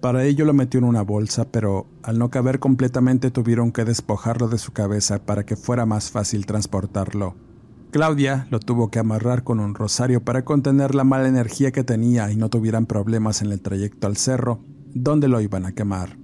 Para 0.01 0.25
ello 0.25 0.45
lo 0.45 0.55
metió 0.55 0.79
en 0.79 0.85
una 0.85 1.03
bolsa, 1.03 1.51
pero 1.51 1.87
al 2.03 2.19
no 2.19 2.31
caber 2.31 2.61
completamente 2.61 3.31
tuvieron 3.31 3.73
que 3.73 3.85
despojarlo 3.85 4.49
de 4.49 4.59
su 4.59 4.73
cabeza 4.73 5.25
para 5.25 5.45
que 5.45 5.57
fuera 5.57 5.87
más 5.87 6.11
fácil 6.11 6.47
transportarlo. 6.47 7.35
Claudia 7.91 8.47
lo 8.51 8.61
tuvo 8.61 8.91
que 8.91 8.99
amarrar 8.99 9.45
con 9.45 9.61
un 9.61 9.75
rosario 9.75 10.23
para 10.23 10.45
contener 10.45 10.95
la 10.95 11.05
mala 11.05 11.27
energía 11.27 11.73
que 11.73 11.85
tenía 11.85 12.31
y 12.31 12.37
no 12.37 12.49
tuvieran 12.49 12.87
problemas 12.87 13.43
en 13.43 13.51
el 13.51 13.61
trayecto 13.61 14.07
al 14.07 14.17
cerro, 14.17 14.61
donde 14.95 15.29
lo 15.29 15.41
iban 15.41 15.65
a 15.65 15.73
quemar, 15.73 16.19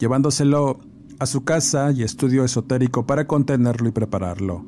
llevándoselo 0.00 0.80
a 1.20 1.26
su 1.26 1.44
casa 1.44 1.92
y 1.92 2.02
estudio 2.02 2.44
esotérico 2.44 3.06
para 3.06 3.26
contenerlo 3.26 3.88
y 3.88 3.92
prepararlo. 3.92 4.66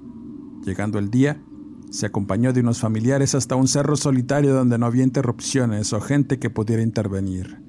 Llegando 0.65 0.99
el 0.99 1.11
día, 1.11 1.43
se 1.91 2.07
acompañó 2.07 2.53
de 2.53 2.61
unos 2.61 2.79
familiares 2.79 3.35
hasta 3.35 3.57
un 3.57 3.67
cerro 3.67 3.97
solitario 3.97 4.55
donde 4.55 4.79
no 4.79 4.87
había 4.87 5.03
interrupciones 5.03 5.93
o 5.93 6.01
gente 6.01 6.39
que 6.39 6.51
pudiera 6.51 6.83
intervenir. 6.83 7.63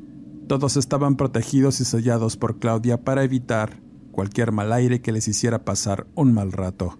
Todos 0.48 0.78
estaban 0.78 1.16
protegidos 1.16 1.80
y 1.80 1.86
sellados 1.86 2.36
por 2.36 2.60
Claudia 2.60 3.04
para 3.04 3.24
evitar 3.24 3.82
cualquier 4.12 4.52
mal 4.52 4.72
aire 4.74 5.02
que 5.02 5.14
les 5.14 5.28
hiciera 5.28 5.64
pasar 5.64 6.06
un 6.16 6.34
mal 6.34 6.52
rato. 6.52 7.00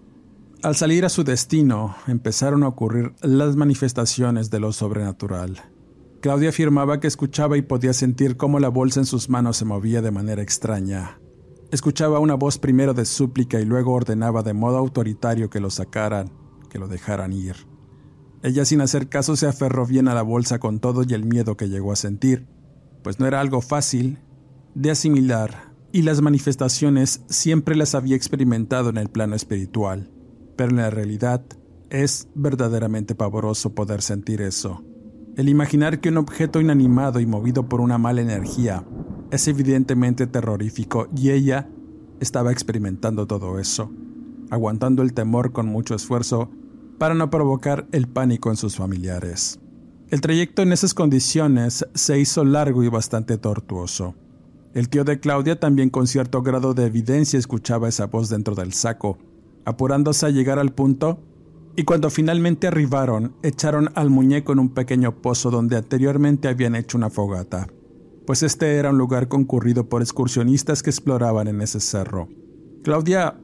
Al 0.62 0.74
salir 0.76 1.04
a 1.04 1.10
su 1.10 1.24
destino, 1.24 1.94
empezaron 2.06 2.62
a 2.62 2.68
ocurrir 2.68 3.12
las 3.20 3.54
manifestaciones 3.54 4.50
de 4.50 4.60
lo 4.60 4.72
sobrenatural. 4.72 5.60
Claudia 6.24 6.48
afirmaba 6.48 7.00
que 7.00 7.06
escuchaba 7.06 7.58
y 7.58 7.60
podía 7.60 7.92
sentir 7.92 8.38
cómo 8.38 8.58
la 8.58 8.70
bolsa 8.70 8.98
en 8.98 9.04
sus 9.04 9.28
manos 9.28 9.58
se 9.58 9.66
movía 9.66 10.00
de 10.00 10.10
manera 10.10 10.40
extraña. 10.40 11.20
Escuchaba 11.70 12.18
una 12.18 12.32
voz 12.32 12.56
primero 12.56 12.94
de 12.94 13.04
súplica 13.04 13.60
y 13.60 13.66
luego 13.66 13.92
ordenaba 13.92 14.42
de 14.42 14.54
modo 14.54 14.78
autoritario 14.78 15.50
que 15.50 15.60
lo 15.60 15.68
sacaran, 15.68 16.32
que 16.70 16.78
lo 16.78 16.88
dejaran 16.88 17.34
ir. 17.34 17.56
Ella 18.42 18.64
sin 18.64 18.80
hacer 18.80 19.10
caso 19.10 19.36
se 19.36 19.46
aferró 19.46 19.84
bien 19.84 20.08
a 20.08 20.14
la 20.14 20.22
bolsa 20.22 20.58
con 20.58 20.80
todo 20.80 21.02
y 21.06 21.12
el 21.12 21.26
miedo 21.26 21.58
que 21.58 21.68
llegó 21.68 21.92
a 21.92 21.96
sentir, 21.96 22.48
pues 23.02 23.20
no 23.20 23.26
era 23.26 23.38
algo 23.38 23.60
fácil 23.60 24.18
de 24.74 24.92
asimilar 24.92 25.74
y 25.92 26.00
las 26.00 26.22
manifestaciones 26.22 27.20
siempre 27.28 27.76
las 27.76 27.94
había 27.94 28.16
experimentado 28.16 28.88
en 28.88 28.96
el 28.96 29.10
plano 29.10 29.36
espiritual 29.36 30.10
pero 30.56 30.70
en 30.70 30.76
la 30.76 30.88
realidad 30.88 31.44
es 31.90 32.28
verdaderamente 32.34 33.14
pavoroso 33.14 33.74
poder 33.74 34.00
sentir 34.00 34.40
eso. 34.40 34.82
El 35.36 35.48
imaginar 35.48 36.00
que 36.00 36.10
un 36.10 36.18
objeto 36.18 36.60
inanimado 36.60 37.18
y 37.18 37.26
movido 37.26 37.68
por 37.68 37.80
una 37.80 37.98
mala 37.98 38.20
energía 38.20 38.84
es 39.32 39.48
evidentemente 39.48 40.28
terrorífico 40.28 41.08
y 41.16 41.30
ella 41.30 41.68
estaba 42.20 42.52
experimentando 42.52 43.26
todo 43.26 43.58
eso, 43.58 43.90
aguantando 44.50 45.02
el 45.02 45.12
temor 45.12 45.50
con 45.50 45.66
mucho 45.66 45.96
esfuerzo 45.96 46.50
para 46.98 47.14
no 47.14 47.30
provocar 47.30 47.88
el 47.90 48.06
pánico 48.06 48.50
en 48.50 48.56
sus 48.56 48.76
familiares. 48.76 49.58
El 50.08 50.20
trayecto 50.20 50.62
en 50.62 50.72
esas 50.72 50.94
condiciones 50.94 51.84
se 51.94 52.20
hizo 52.20 52.44
largo 52.44 52.84
y 52.84 52.88
bastante 52.88 53.36
tortuoso. 53.36 54.14
El 54.72 54.88
tío 54.88 55.02
de 55.02 55.18
Claudia 55.18 55.58
también 55.58 55.90
con 55.90 56.06
cierto 56.06 56.42
grado 56.42 56.74
de 56.74 56.86
evidencia 56.86 57.40
escuchaba 57.40 57.88
esa 57.88 58.06
voz 58.06 58.28
dentro 58.28 58.54
del 58.54 58.72
saco, 58.72 59.18
apurándose 59.64 60.26
a 60.26 60.30
llegar 60.30 60.60
al 60.60 60.72
punto, 60.72 61.18
y 61.76 61.84
cuando 61.84 62.10
finalmente 62.10 62.66
arribaron, 62.66 63.34
echaron 63.42 63.90
al 63.94 64.10
muñeco 64.10 64.52
en 64.52 64.60
un 64.60 64.68
pequeño 64.70 65.20
pozo 65.20 65.50
donde 65.50 65.76
anteriormente 65.76 66.48
habían 66.48 66.76
hecho 66.76 66.96
una 66.96 67.10
fogata, 67.10 67.68
pues 68.26 68.42
este 68.42 68.76
era 68.76 68.90
un 68.90 68.98
lugar 68.98 69.28
concurrido 69.28 69.88
por 69.88 70.02
excursionistas 70.02 70.82
que 70.82 70.90
exploraban 70.90 71.48
en 71.48 71.60
ese 71.60 71.80
cerro. 71.80 72.28
Claudia 72.82 73.40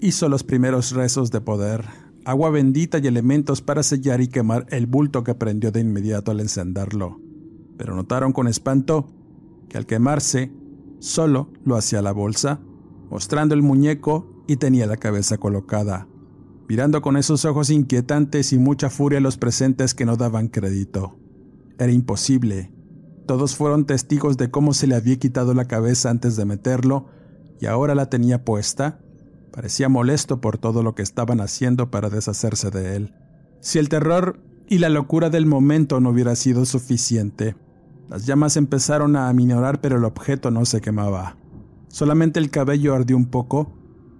hizo 0.00 0.28
los 0.28 0.44
primeros 0.44 0.92
rezos 0.92 1.30
de 1.30 1.40
poder 1.40 1.84
agua 2.28 2.50
bendita 2.50 2.98
y 2.98 3.06
elementos 3.06 3.62
para 3.62 3.82
sellar 3.82 4.20
y 4.20 4.28
quemar 4.28 4.66
el 4.68 4.86
bulto 4.86 5.24
que 5.24 5.34
prendió 5.34 5.72
de 5.72 5.80
inmediato 5.80 6.30
al 6.30 6.40
encenderlo. 6.40 7.18
Pero 7.78 7.96
notaron 7.96 8.32
con 8.32 8.48
espanto 8.48 9.08
que 9.70 9.78
al 9.78 9.86
quemarse, 9.86 10.52
solo 10.98 11.50
lo 11.64 11.76
hacía 11.76 12.02
la 12.02 12.12
bolsa, 12.12 12.60
mostrando 13.08 13.54
el 13.54 13.62
muñeco 13.62 14.44
y 14.46 14.56
tenía 14.56 14.86
la 14.86 14.98
cabeza 14.98 15.38
colocada, 15.38 16.06
mirando 16.68 17.02
con 17.02 17.16
esos 17.16 17.44
ojos 17.44 17.70
inquietantes 17.70 18.52
y 18.52 18.58
mucha 18.58 18.90
furia 18.90 19.18
a 19.18 19.22
los 19.22 19.36
presentes 19.36 19.94
que 19.94 20.04
no 20.04 20.16
daban 20.16 20.48
crédito. 20.48 21.18
Era 21.78 21.92
imposible. 21.92 22.72
Todos 23.26 23.56
fueron 23.56 23.86
testigos 23.86 24.36
de 24.36 24.50
cómo 24.50 24.74
se 24.74 24.86
le 24.86 24.94
había 24.94 25.18
quitado 25.18 25.54
la 25.54 25.66
cabeza 25.66 26.10
antes 26.10 26.36
de 26.36 26.44
meterlo 26.44 27.06
y 27.60 27.66
ahora 27.66 27.94
la 27.94 28.08
tenía 28.08 28.44
puesta 28.44 29.00
Parecía 29.58 29.88
molesto 29.88 30.40
por 30.40 30.58
todo 30.58 30.84
lo 30.84 30.94
que 30.94 31.02
estaban 31.02 31.40
haciendo 31.40 31.90
para 31.90 32.10
deshacerse 32.10 32.70
de 32.70 32.94
él. 32.94 33.14
Si 33.60 33.80
el 33.80 33.88
terror 33.88 34.40
y 34.68 34.78
la 34.78 34.88
locura 34.88 35.30
del 35.30 35.46
momento 35.46 36.00
no 36.00 36.10
hubiera 36.10 36.36
sido 36.36 36.64
suficiente, 36.64 37.56
las 38.08 38.24
llamas 38.24 38.56
empezaron 38.56 39.16
a 39.16 39.28
aminorar 39.28 39.80
pero 39.80 39.96
el 39.96 40.04
objeto 40.04 40.50
no 40.50 40.64
se 40.64 40.80
quemaba. 40.80 41.36
Solamente 41.88 42.38
el 42.38 42.50
cabello 42.50 42.94
ardió 42.94 43.16
un 43.16 43.26
poco, 43.26 43.72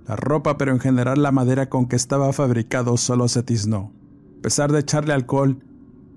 la 0.09 0.17
ropa 0.17 0.57
pero 0.57 0.73
en 0.73 0.81
general 0.81 1.23
la 1.23 1.33
madera 1.33 1.69
con 1.69 1.87
que 1.87 1.97
estaba 1.97 2.33
fabricado 2.33 2.97
solo 2.97 3.29
se 3.29 3.43
tiznó. 3.43 3.93
A 4.39 4.43
pesar 4.43 4.73
de 4.73 4.81
echarle 4.81 5.13
alcohol, 5.13 5.63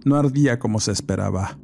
no 0.06 0.16
ardía 0.16 0.60
como 0.60 0.80
se 0.80 0.92
esperaba. 0.92 1.60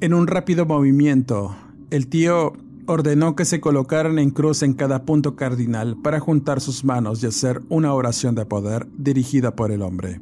En 0.00 0.14
un 0.14 0.26
rápido 0.26 0.66
movimiento, 0.66 1.56
el 1.90 2.08
tío 2.08 2.52
ordenó 2.86 3.34
que 3.34 3.44
se 3.44 3.60
colocaran 3.60 4.18
en 4.18 4.30
cruz 4.30 4.62
en 4.62 4.74
cada 4.74 5.04
punto 5.04 5.36
cardinal 5.36 5.96
para 6.02 6.20
juntar 6.20 6.60
sus 6.60 6.84
manos 6.84 7.22
y 7.22 7.26
hacer 7.26 7.62
una 7.68 7.92
oración 7.94 8.34
de 8.34 8.46
poder 8.46 8.86
dirigida 8.96 9.56
por 9.56 9.72
el 9.72 9.82
hombre. 9.82 10.20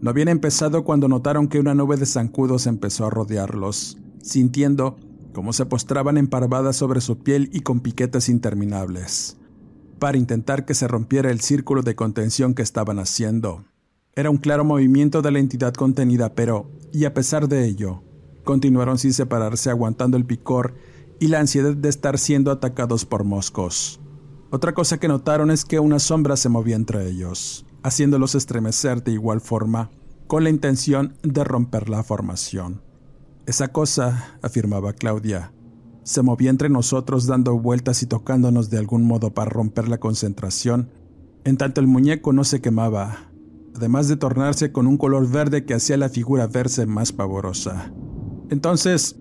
No 0.00 0.10
habían 0.10 0.28
empezado 0.28 0.84
cuando 0.84 1.08
notaron 1.08 1.48
que 1.48 1.58
una 1.58 1.74
nube 1.74 1.96
de 1.96 2.06
zancudos 2.06 2.66
empezó 2.66 3.06
a 3.06 3.10
rodearlos, 3.10 3.98
sintiendo 4.22 4.96
cómo 5.32 5.52
se 5.52 5.66
postraban 5.66 6.18
emparvadas 6.18 6.76
sobre 6.76 7.00
su 7.00 7.18
piel 7.18 7.50
y 7.52 7.60
con 7.60 7.80
piquetes 7.80 8.28
interminables, 8.28 9.36
para 9.98 10.18
intentar 10.18 10.64
que 10.64 10.74
se 10.74 10.88
rompiera 10.88 11.30
el 11.30 11.40
círculo 11.40 11.82
de 11.82 11.94
contención 11.94 12.54
que 12.54 12.62
estaban 12.62 12.98
haciendo. 12.98 13.64
Era 14.14 14.30
un 14.30 14.38
claro 14.38 14.64
movimiento 14.64 15.22
de 15.22 15.30
la 15.30 15.38
entidad 15.38 15.74
contenida, 15.74 16.34
pero, 16.34 16.70
y 16.92 17.04
a 17.04 17.14
pesar 17.14 17.48
de 17.48 17.66
ello, 17.66 18.02
continuaron 18.44 18.98
sin 18.98 19.12
separarse 19.12 19.70
aguantando 19.70 20.16
el 20.16 20.24
picor 20.24 20.74
y 21.20 21.28
la 21.28 21.40
ansiedad 21.40 21.74
de 21.74 21.88
estar 21.88 22.18
siendo 22.18 22.50
atacados 22.50 23.04
por 23.04 23.24
moscos. 23.24 24.00
Otra 24.50 24.72
cosa 24.72 24.98
que 24.98 25.08
notaron 25.08 25.50
es 25.50 25.64
que 25.64 25.78
una 25.78 25.98
sombra 25.98 26.36
se 26.36 26.48
movía 26.48 26.76
entre 26.76 27.06
ellos, 27.08 27.66
haciéndolos 27.82 28.34
estremecer 28.34 29.02
de 29.04 29.12
igual 29.12 29.40
forma, 29.40 29.90
con 30.26 30.44
la 30.44 30.50
intención 30.50 31.14
de 31.22 31.44
romper 31.44 31.88
la 31.88 32.02
formación. 32.02 32.82
Esa 33.46 33.68
cosa, 33.68 34.38
afirmaba 34.42 34.92
Claudia, 34.92 35.52
se 36.08 36.22
movía 36.22 36.48
entre 36.48 36.70
nosotros 36.70 37.26
dando 37.26 37.58
vueltas 37.58 38.02
y 38.02 38.06
tocándonos 38.06 38.70
de 38.70 38.78
algún 38.78 39.04
modo 39.04 39.34
para 39.34 39.50
romper 39.50 39.88
la 39.88 40.00
concentración, 40.00 40.88
en 41.44 41.58
tanto 41.58 41.82
el 41.82 41.86
muñeco 41.86 42.32
no 42.32 42.44
se 42.44 42.62
quemaba, 42.62 43.30
además 43.76 44.08
de 44.08 44.16
tornarse 44.16 44.72
con 44.72 44.86
un 44.86 44.96
color 44.96 45.30
verde 45.30 45.66
que 45.66 45.74
hacía 45.74 45.98
la 45.98 46.08
figura 46.08 46.46
verse 46.46 46.86
más 46.86 47.12
pavorosa. 47.12 47.92
Entonces, 48.48 49.16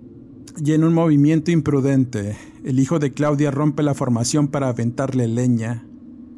y 0.63 0.71
en 0.71 0.86
un 0.86 0.93
movimiento 0.93 1.52
imprudente, 1.52 2.38
el 2.63 2.80
hijo 2.80 3.00
de 3.00 3.12
Claudia 3.12 3.52
rompe 3.52 3.84
la 3.84 3.93
formación 3.93 4.47
para 4.47 4.69
aventarle 4.69 5.28
leña 5.28 5.86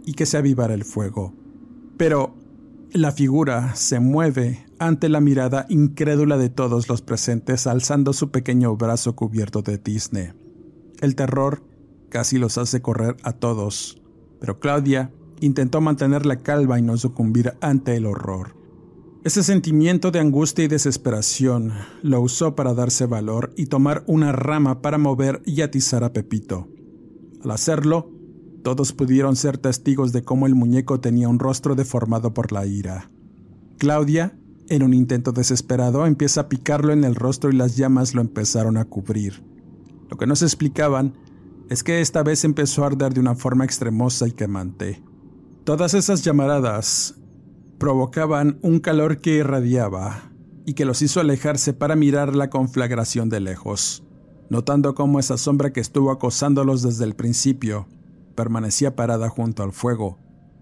y 0.03 0.13
que 0.13 0.25
se 0.25 0.38
avivara 0.38 0.73
el 0.73 0.83
fuego. 0.83 1.31
Pero 1.95 2.38
la 2.93 3.12
figura 3.12 3.75
se 3.75 3.99
mueve 3.99 4.65
ante 4.80 5.10
la 5.10 5.21
mirada 5.21 5.65
incrédula 5.69 6.38
de 6.38 6.49
todos 6.49 6.89
los 6.89 7.02
presentes 7.02 7.67
alzando 7.67 8.13
su 8.13 8.32
pequeño 8.32 8.75
brazo 8.78 9.15
cubierto 9.15 9.62
de 9.62 9.78
tizne. 9.78 10.34
El 10.99 11.15
terror 11.15 11.62
casi 12.10 12.39
los 12.39 12.58
hace 12.58 12.82
correr 12.82 13.17
a 13.23 13.34
todos, 13.34 14.02
pero 14.39 14.60
Claudia 14.60 15.12
intentó 15.39 15.82
mantener 15.82 16.25
la 16.25 16.38
calma 16.38 16.80
y 16.80 16.82
no 16.82 16.97
sucumbir 16.97 17.54
ante 17.62 17.95
el 17.95 18.06
horror. 18.06 18.56
Ese 19.23 19.43
sentimiento 19.43 20.12
de 20.12 20.19
angustia 20.19 20.65
y 20.65 20.69
desesperación 20.69 21.73
lo 22.02 22.21
usó 22.21 22.56
para 22.56 22.73
darse 22.73 23.06
valor 23.06 23.54
y 23.56 23.67
tomar 23.67 24.04
una 24.08 24.32
rama 24.32 24.82
para 24.82 24.97
mover 24.97 25.41
y 25.45 25.62
atizar 25.62 26.04
a 26.04 26.13
Pepito. 26.13 26.67
Al 27.43 27.52
hacerlo, 27.52 28.12
todos 28.63 28.91
pudieron 28.93 29.36
ser 29.36 29.58
testigos 29.58 30.12
de 30.12 30.24
cómo 30.24 30.45
el 30.45 30.56
muñeco 30.56 31.00
tenía 31.00 31.30
un 31.30 31.39
rostro 31.39 31.76
deformado 31.76 32.34
por 32.34 32.52
la 32.52 32.65
ira. 32.65 33.10
Claudia, 33.78 34.38
en 34.67 34.84
un 34.84 34.93
intento 34.93 35.32
desesperado, 35.32 36.06
empieza 36.06 36.41
a 36.41 36.50
picarlo 36.50 36.91
en 36.91 37.04
el 37.04 37.15
rostro 37.15 37.50
y 37.50 37.56
las 37.56 37.78
llamas 37.78 38.13
lo 38.13 38.22
empezaron 38.22 38.78
a 38.78 38.86
cubrir. 38.86 39.43
Lo 40.10 40.17
que 40.17 40.28
no 40.28 40.36
se 40.36 40.45
explicaban 40.45 41.13
es 41.69 41.84
que 41.84 42.02
esta 42.02 42.24
vez 42.24 42.43
empezó 42.43 42.84
a 42.84 42.88
arder 42.88 43.13
de 43.13 43.22
una 43.22 43.36
forma 43.36 43.63
extremosa 43.63 44.28
y 44.28 44.32
quemante. 44.32 45.02
Todas 45.63 45.93
esas 45.93 46.24
llamaradas 46.24 47.15
provocaban 47.78 48.60
un 48.62 48.80
calor 48.80 49.19
que 49.19 49.36
irradiaba 49.36 50.32
y 50.65 50.74
que 50.74 50.86
los 50.86 51.02
hizo 51.02 51.22
alejarse 51.22 51.74
para 51.74 51.95
mirar 51.95 52.36
la 52.36 52.50
conflagración 52.50 53.30
de 53.30 53.39
lejos, 53.39 54.04
notando 54.50 54.93
cómo 54.95 55.19
esa 55.19 55.38
sombra 55.38 55.72
que 55.72 55.80
estuvo 55.80 56.12
acosándolos 56.12 56.82
desde 56.82 57.06
el 57.06 57.15
principio 57.15 57.88
permanecía 58.39 58.95
parada 58.95 59.28
junto 59.28 59.63
al 59.63 59.73
fuego, 59.73 60.17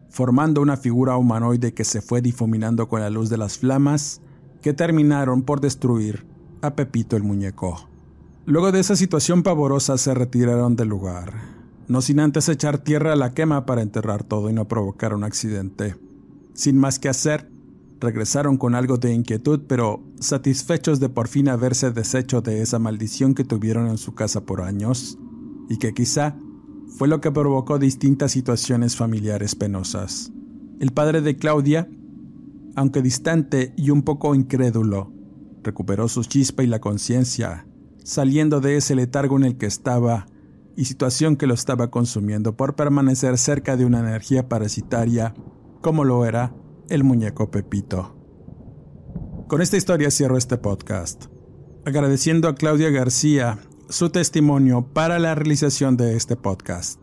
formando 0.09 0.63
una 0.63 0.77
figura 0.77 1.15
humanoide 1.15 1.75
que 1.75 1.83
se 1.83 2.01
fue 2.01 2.23
difuminando 2.23 2.89
con 2.89 3.01
la 3.01 3.11
luz 3.11 3.29
de 3.29 3.37
las 3.37 3.59
flamas 3.59 4.19
que 4.63 4.73
terminaron 4.73 5.43
por 5.43 5.61
destruir 5.61 6.25
a 6.63 6.75
Pepito 6.75 7.15
el 7.15 7.21
muñeco. 7.21 7.87
Luego 8.47 8.71
de 8.71 8.79
esa 8.79 8.95
situación 8.95 9.43
pavorosa 9.43 9.99
se 9.99 10.15
retiraron 10.15 10.75
del 10.75 10.87
lugar, 10.87 11.33
no 11.87 12.01
sin 12.01 12.19
antes 12.19 12.49
echar 12.49 12.79
tierra 12.79 13.13
a 13.13 13.15
la 13.15 13.35
quema 13.35 13.67
para 13.67 13.83
enterrar 13.83 14.23
todo 14.23 14.49
y 14.49 14.53
no 14.53 14.67
provocar 14.67 15.13
un 15.13 15.23
accidente. 15.23 15.97
Sin 16.55 16.79
más 16.79 16.97
que 16.97 17.09
hacer, 17.09 17.47
regresaron 17.99 18.57
con 18.57 18.73
algo 18.73 18.97
de 18.97 19.13
inquietud, 19.13 19.61
pero 19.67 20.01
satisfechos 20.19 20.99
de 20.99 21.09
por 21.09 21.27
fin 21.27 21.47
haberse 21.47 21.91
deshecho 21.91 22.41
de 22.41 22.63
esa 22.63 22.79
maldición 22.79 23.35
que 23.35 23.43
tuvieron 23.43 23.87
en 23.87 23.99
su 23.99 24.15
casa 24.15 24.47
por 24.47 24.61
años, 24.61 25.19
y 25.69 25.77
que 25.77 25.93
quizá 25.93 26.37
fue 26.87 27.07
lo 27.07 27.21
que 27.21 27.31
provocó 27.31 27.79
distintas 27.79 28.31
situaciones 28.31 28.95
familiares 28.95 29.55
penosas. 29.55 30.31
El 30.79 30.91
padre 30.91 31.21
de 31.21 31.35
Claudia, 31.35 31.89
aunque 32.75 33.01
distante 33.01 33.73
y 33.75 33.89
un 33.89 34.03
poco 34.03 34.35
incrédulo, 34.35 35.11
recuperó 35.63 36.07
su 36.07 36.23
chispa 36.23 36.63
y 36.63 36.67
la 36.67 36.79
conciencia, 36.79 37.67
saliendo 38.03 38.61
de 38.61 38.77
ese 38.77 38.95
letargo 38.95 39.37
en 39.37 39.43
el 39.43 39.57
que 39.57 39.65
estaba 39.65 40.27
y 40.75 40.85
situación 40.85 41.35
que 41.35 41.47
lo 41.47 41.55
estaba 41.55 41.89
consumiendo 41.89 42.55
por 42.55 42.75
permanecer 42.75 43.37
cerca 43.37 43.75
de 43.75 43.85
una 43.85 43.99
energía 43.99 44.47
parasitaria 44.47 45.33
como 45.81 46.05
lo 46.05 46.25
era 46.25 46.53
el 46.89 47.03
muñeco 47.03 47.49
Pepito. 47.51 48.15
Con 49.47 49.61
esta 49.61 49.77
historia 49.77 50.11
cierro 50.11 50.37
este 50.37 50.57
podcast, 50.57 51.25
agradeciendo 51.85 52.47
a 52.47 52.55
Claudia 52.55 52.89
García 52.89 53.59
su 53.89 54.09
testimonio 54.09 54.87
para 54.93 55.19
la 55.19 55.35
realización 55.35 55.97
de 55.97 56.15
este 56.15 56.35
podcast. 56.35 56.99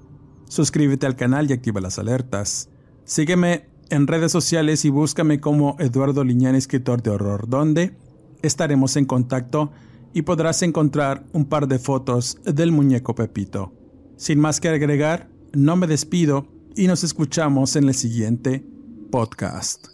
Suscríbete 0.49 1.07
al 1.07 1.17
canal 1.17 1.49
y 1.49 1.53
activa 1.53 1.81
las 1.81 1.99
alertas. 1.99 2.69
Sígueme 3.05 3.69
en 3.91 4.07
redes 4.07 4.33
sociales 4.33 4.85
y 4.85 4.91
búscame 4.91 5.41
como 5.41 5.77
Eduardo 5.79 6.25
Liñán, 6.25 6.55
escritor 6.55 7.03
de 7.03 7.11
horror, 7.11 7.49
donde 7.49 7.97
estaremos 8.43 8.97
en 8.97 9.07
contacto 9.07 9.73
y 10.13 10.23
podrás 10.23 10.63
encontrar 10.63 11.25
un 11.33 11.47
par 11.47 11.69
de 11.69 11.79
fotos 11.79 12.39
del 12.45 12.73
muñeco 12.73 13.15
Pepito. 13.15 13.73
Sin 14.17 14.39
más 14.39 14.61
que 14.61 14.69
agregar, 14.69 15.29
no 15.53 15.77
me 15.77 15.87
despido 15.87 16.47
y 16.77 16.87
nos 16.87 17.05
escuchamos 17.05 17.77
en 17.77 17.89
el 17.89 17.95
siguiente 17.95 18.65
podcast. 19.11 19.94